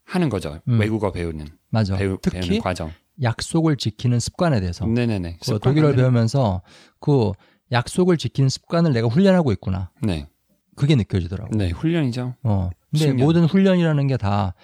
[0.05, 0.61] 하는 거죠.
[0.67, 0.81] 음.
[0.81, 1.97] 외국어 배우는 맞아.
[1.97, 2.91] 배우, 특히 과정.
[3.23, 4.87] 약속을 지키는 습관에 대해서.
[4.87, 5.39] 네네네.
[5.45, 6.63] 그 독일어를 배우면서
[7.01, 7.33] 그
[7.71, 9.91] 약속을 지키는 습관을 내가 훈련하고 있구나.
[10.03, 10.27] 네,
[10.75, 11.55] 그게 느껴지더라고.
[11.57, 12.35] 네 훈련이죠.
[12.43, 12.71] 어.
[12.91, 13.17] 근데 숙련.
[13.19, 14.55] 모든 훈련이라는 게 다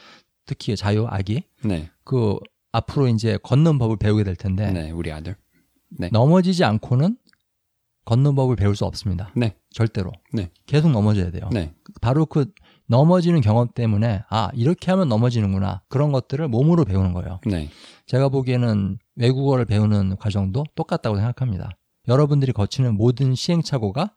[0.47, 2.39] 특히 자유 아기 네, 그
[2.73, 5.37] 앞으로 이제 걷는 법을 배우게 될 텐데 네, 우리 아들.
[6.13, 7.17] 넘어지지 않고는
[8.05, 9.31] 걷는 법을 배울 수 없습니다.
[9.37, 10.11] 네, 절대로.
[10.33, 10.51] 네.
[10.67, 11.49] 계속 넘어져야 돼요.
[11.53, 12.51] 네, 바로 그
[12.87, 17.41] 넘어지는 경험 때문에 아 이렇게 하면 넘어지는구나 그런 것들을 몸으로 배우는 거예요.
[17.47, 17.69] 네,
[18.07, 21.71] 제가 보기에는 외국어를 배우는 과정도 똑같다고 생각합니다.
[22.09, 24.13] 여러분들이 거치는 모든 시행착오가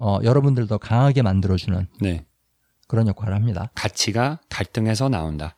[0.00, 2.26] 어, 여러분들 더 강하게 만들어주는 네.
[2.88, 3.70] 그런 역할을 합니다.
[3.74, 5.56] 가치가 갈등에서 나온다.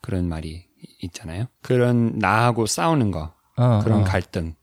[0.00, 0.66] 그런 말이
[1.02, 1.46] 있잖아요.
[1.62, 4.54] 그런 나하고 싸우는 거, 어, 그런 어, 갈등,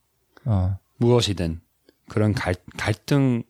[0.45, 1.61] 어, 무엇이든
[2.07, 3.43] 그런 갈, 갈등이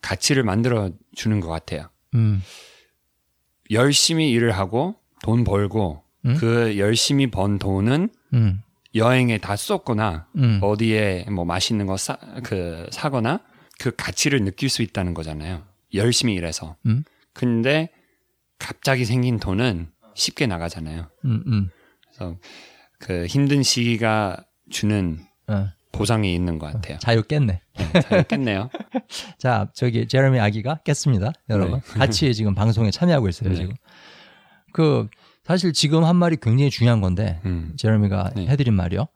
[0.00, 1.88] 가치를 만들어 주는 것 같아요.
[2.14, 2.42] 음,
[3.70, 6.36] 열심히 일을 하고 돈 벌고 음?
[6.38, 8.62] 그 열심히 번 돈은 음,
[8.94, 13.40] 여행에 다 썼거나 음, 어디에 뭐 맛있는 거 사, 그 사거나
[13.78, 15.62] 그 가치를 느낄 수 있다는 거잖아요.
[15.94, 16.76] 열심히 일해서.
[16.86, 17.04] 음?
[17.32, 17.90] 근데
[18.58, 21.10] 갑자기 생긴 돈은 쉽게 나가잖아요.
[21.26, 21.70] 음, 음,
[22.06, 22.38] 그래서
[22.98, 26.98] 그 힘든 시기가 주는 어, 보상이 있는 것 같아요.
[26.98, 27.60] 자유 깼네.
[27.76, 28.68] 네, 잘했겠네요.
[29.38, 31.80] 자, 저기 제레미 아기가 깼습니다, 여러분.
[31.80, 33.56] 같이 지금 방송에 참여하고 있어요, 네.
[33.56, 33.74] 지금.
[34.72, 35.08] 그
[35.44, 38.46] 사실 지금 한 말이 굉장히 중요한 건데 음, 제레미가 네.
[38.48, 39.06] 해드린 말이요.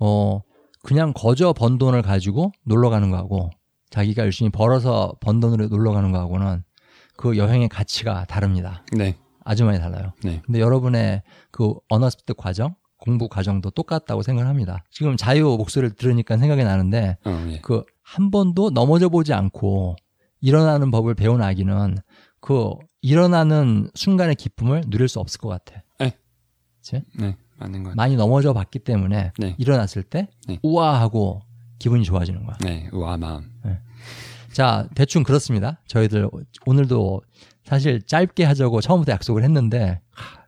[0.00, 0.40] 어,
[0.82, 3.50] 그냥 거저 번 돈을 가지고 놀러 가는 거하고
[3.90, 6.64] 자기가 열심히 벌어서 번 돈으로 놀러 가는 거하고는
[7.16, 8.82] 그 여행의 가치가 다릅니다.
[8.92, 10.12] 네, 아주 많이 달라요.
[10.24, 12.74] 네, 근데 여러분의 그 언어 습득 과정,
[13.04, 14.82] 공부 과정도 똑같다고 생각을 합니다.
[14.90, 17.60] 지금 자유 목소리를 들으니까 생각이 나는데 어, 예.
[17.60, 19.96] 그한 번도 넘어져 보지 않고
[20.40, 21.98] 일어나는 법을 배운 아기는
[22.40, 22.70] 그
[23.02, 25.82] 일어나는 순간의 기쁨을 누릴 수 없을 것 같아.
[27.18, 27.94] 네, 맞는 것 같아요.
[27.94, 29.54] 많이 넘어져 봤기 때문에 네.
[29.58, 30.58] 일어났을 때 네.
[30.62, 31.42] 우아하고
[31.78, 32.56] 기분이 좋아지는 거야.
[32.62, 33.50] 네, 우아 마음.
[34.50, 35.82] 자, 대충 그렇습니다.
[35.88, 36.30] 저희들
[36.64, 37.20] 오늘도
[37.64, 40.43] 사실 짧게 하자고 처음부터 약속을 했는데 하,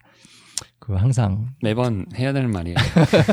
[0.87, 2.77] 그 항상 매번 해야 되는 말이에요.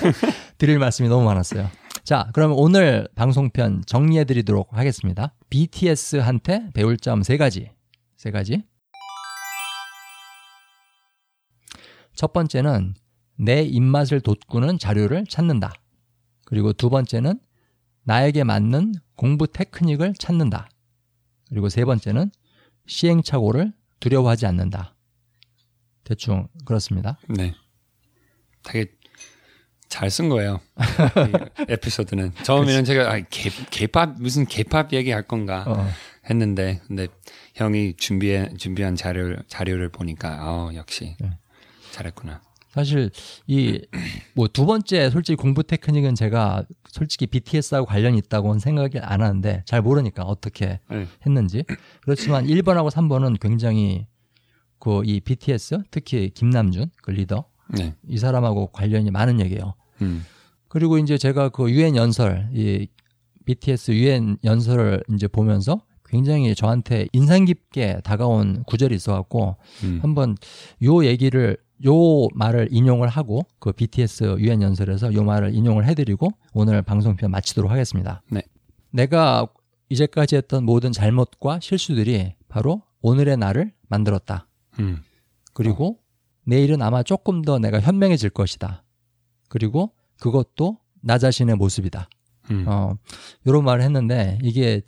[0.58, 1.70] 드릴 말씀이 너무 많았어요.
[2.04, 5.36] 자, 그러면 오늘 방송편 정리해 드리도록 하겠습니다.
[5.52, 7.70] BTS한테 배울 점 세 가지.
[8.18, 8.64] 세 가지.
[12.16, 12.96] 첫 번째는
[13.38, 15.74] 내 입맛을 돋구는 자료를 찾는다.
[16.46, 17.40] 그리고 두 번째는
[18.04, 20.70] 나에게 맞는 공부 테크닉을 찾는다.
[21.50, 22.32] 그리고 세 번째는
[22.88, 24.96] 시행착오를 두려워하지 않는다.
[26.04, 27.18] 대충 그렇습니다.
[27.28, 27.54] 네.
[28.64, 28.92] 되게
[29.90, 30.60] 잘 쓴 거예요.
[30.80, 32.34] 이 에피소드는.
[32.44, 35.88] 처음에는 제가 아, 개, 개팝 무슨 개팝 얘기할 건가 어,
[36.30, 37.08] 했는데 근데
[37.56, 41.38] 형이 준비해 준비한 자료 자료를 보니까 어 역시 네.
[41.92, 42.42] 잘했구나.
[42.72, 43.12] 사실
[43.46, 43.82] 이
[44.36, 49.84] 뭐 두 번째 솔직히 공부 테크닉은 제가 솔직히 BTS하고 관련이 있다고는 생각이 안 하는데 잘
[49.84, 51.08] 모르니까 어떻게 네.
[51.24, 51.64] 했는지
[52.02, 54.08] 그렇지만 1번하고 3번은 굉장히
[54.84, 57.96] 그 이 BTS 특히 김남준 그 리더 네.
[58.06, 59.76] 이 사람하고 관련이 많은 얘기예요.
[60.02, 60.26] 음.
[60.68, 62.88] 그리고 이제 제가 그 유엔 연설 이
[63.46, 69.56] BTS 유엔 연설을 이제 보면서 굉장히 저한테 인상 깊게 다가온 구절이 있어갖고
[69.86, 70.00] 음.
[70.02, 70.36] 한번
[70.84, 76.82] 요 얘기를 요 말을 인용을 하고 그 BTS 유엔 연설에서 요 말을 인용을 해드리고 오늘
[76.82, 78.22] 방송편 마치도록 하겠습니다.
[78.30, 78.42] 네.
[78.92, 79.48] 내가
[79.88, 84.48] 이제까지 했던 모든 잘못과 실수들이 바로 오늘의 나를 만들었다.
[84.80, 85.02] 음.
[85.54, 86.00] 그리고
[86.46, 88.84] 내일은 아마 조금 더 내가 현명해질 것이다.
[89.50, 92.10] 그리고 그것도 나 자신의 모습이다.
[92.52, 92.66] 음.
[92.68, 92.96] 어,
[93.48, 94.82] 요런 말을 했는데 이게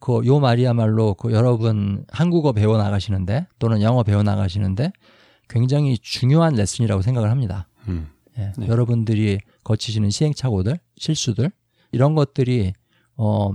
[0.00, 4.92] 그 요 말이야말로 그 여러분 한국어 배워 나가시는데 또는 영어 배워 나가시는데
[5.48, 7.68] 굉장히 중요한 레슨이라고 생각을 합니다.
[7.88, 8.08] 음.
[8.38, 8.68] 예, 네.
[8.68, 11.50] 여러분들이 거치시는 시행착오들, 실수들
[11.90, 12.74] 이런 것들이
[13.16, 13.50] 어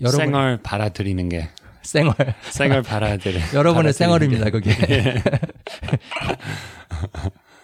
[0.00, 1.48] 여러분 생얼 받아들이는 게
[1.88, 4.50] 생얼 생얼 받아들이 여러분의 받아들이는 생얼입니다 게.
[4.50, 5.22] 그게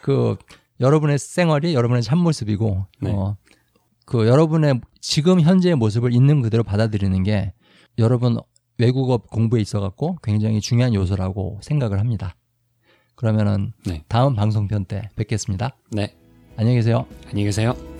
[0.00, 0.36] 그
[0.80, 3.10] 여러분의 생얼이 여러분의 참모습이고 네.
[3.12, 3.36] 어,
[4.06, 7.52] 그 여러분의 지금 현재의 모습을 있는 그대로 받아들이는 게
[7.98, 8.38] 여러분
[8.78, 12.34] 외국어 공부에 있어 갖고 굉장히 중요한 요소라고 생각을 합니다.
[13.14, 14.02] 그러면은 네.
[14.08, 15.76] 다음 방송편 때 뵙겠습니다.
[15.90, 16.16] 네.
[16.56, 17.06] 안녕히 계세요.
[17.28, 17.93] 안녕히 계세요.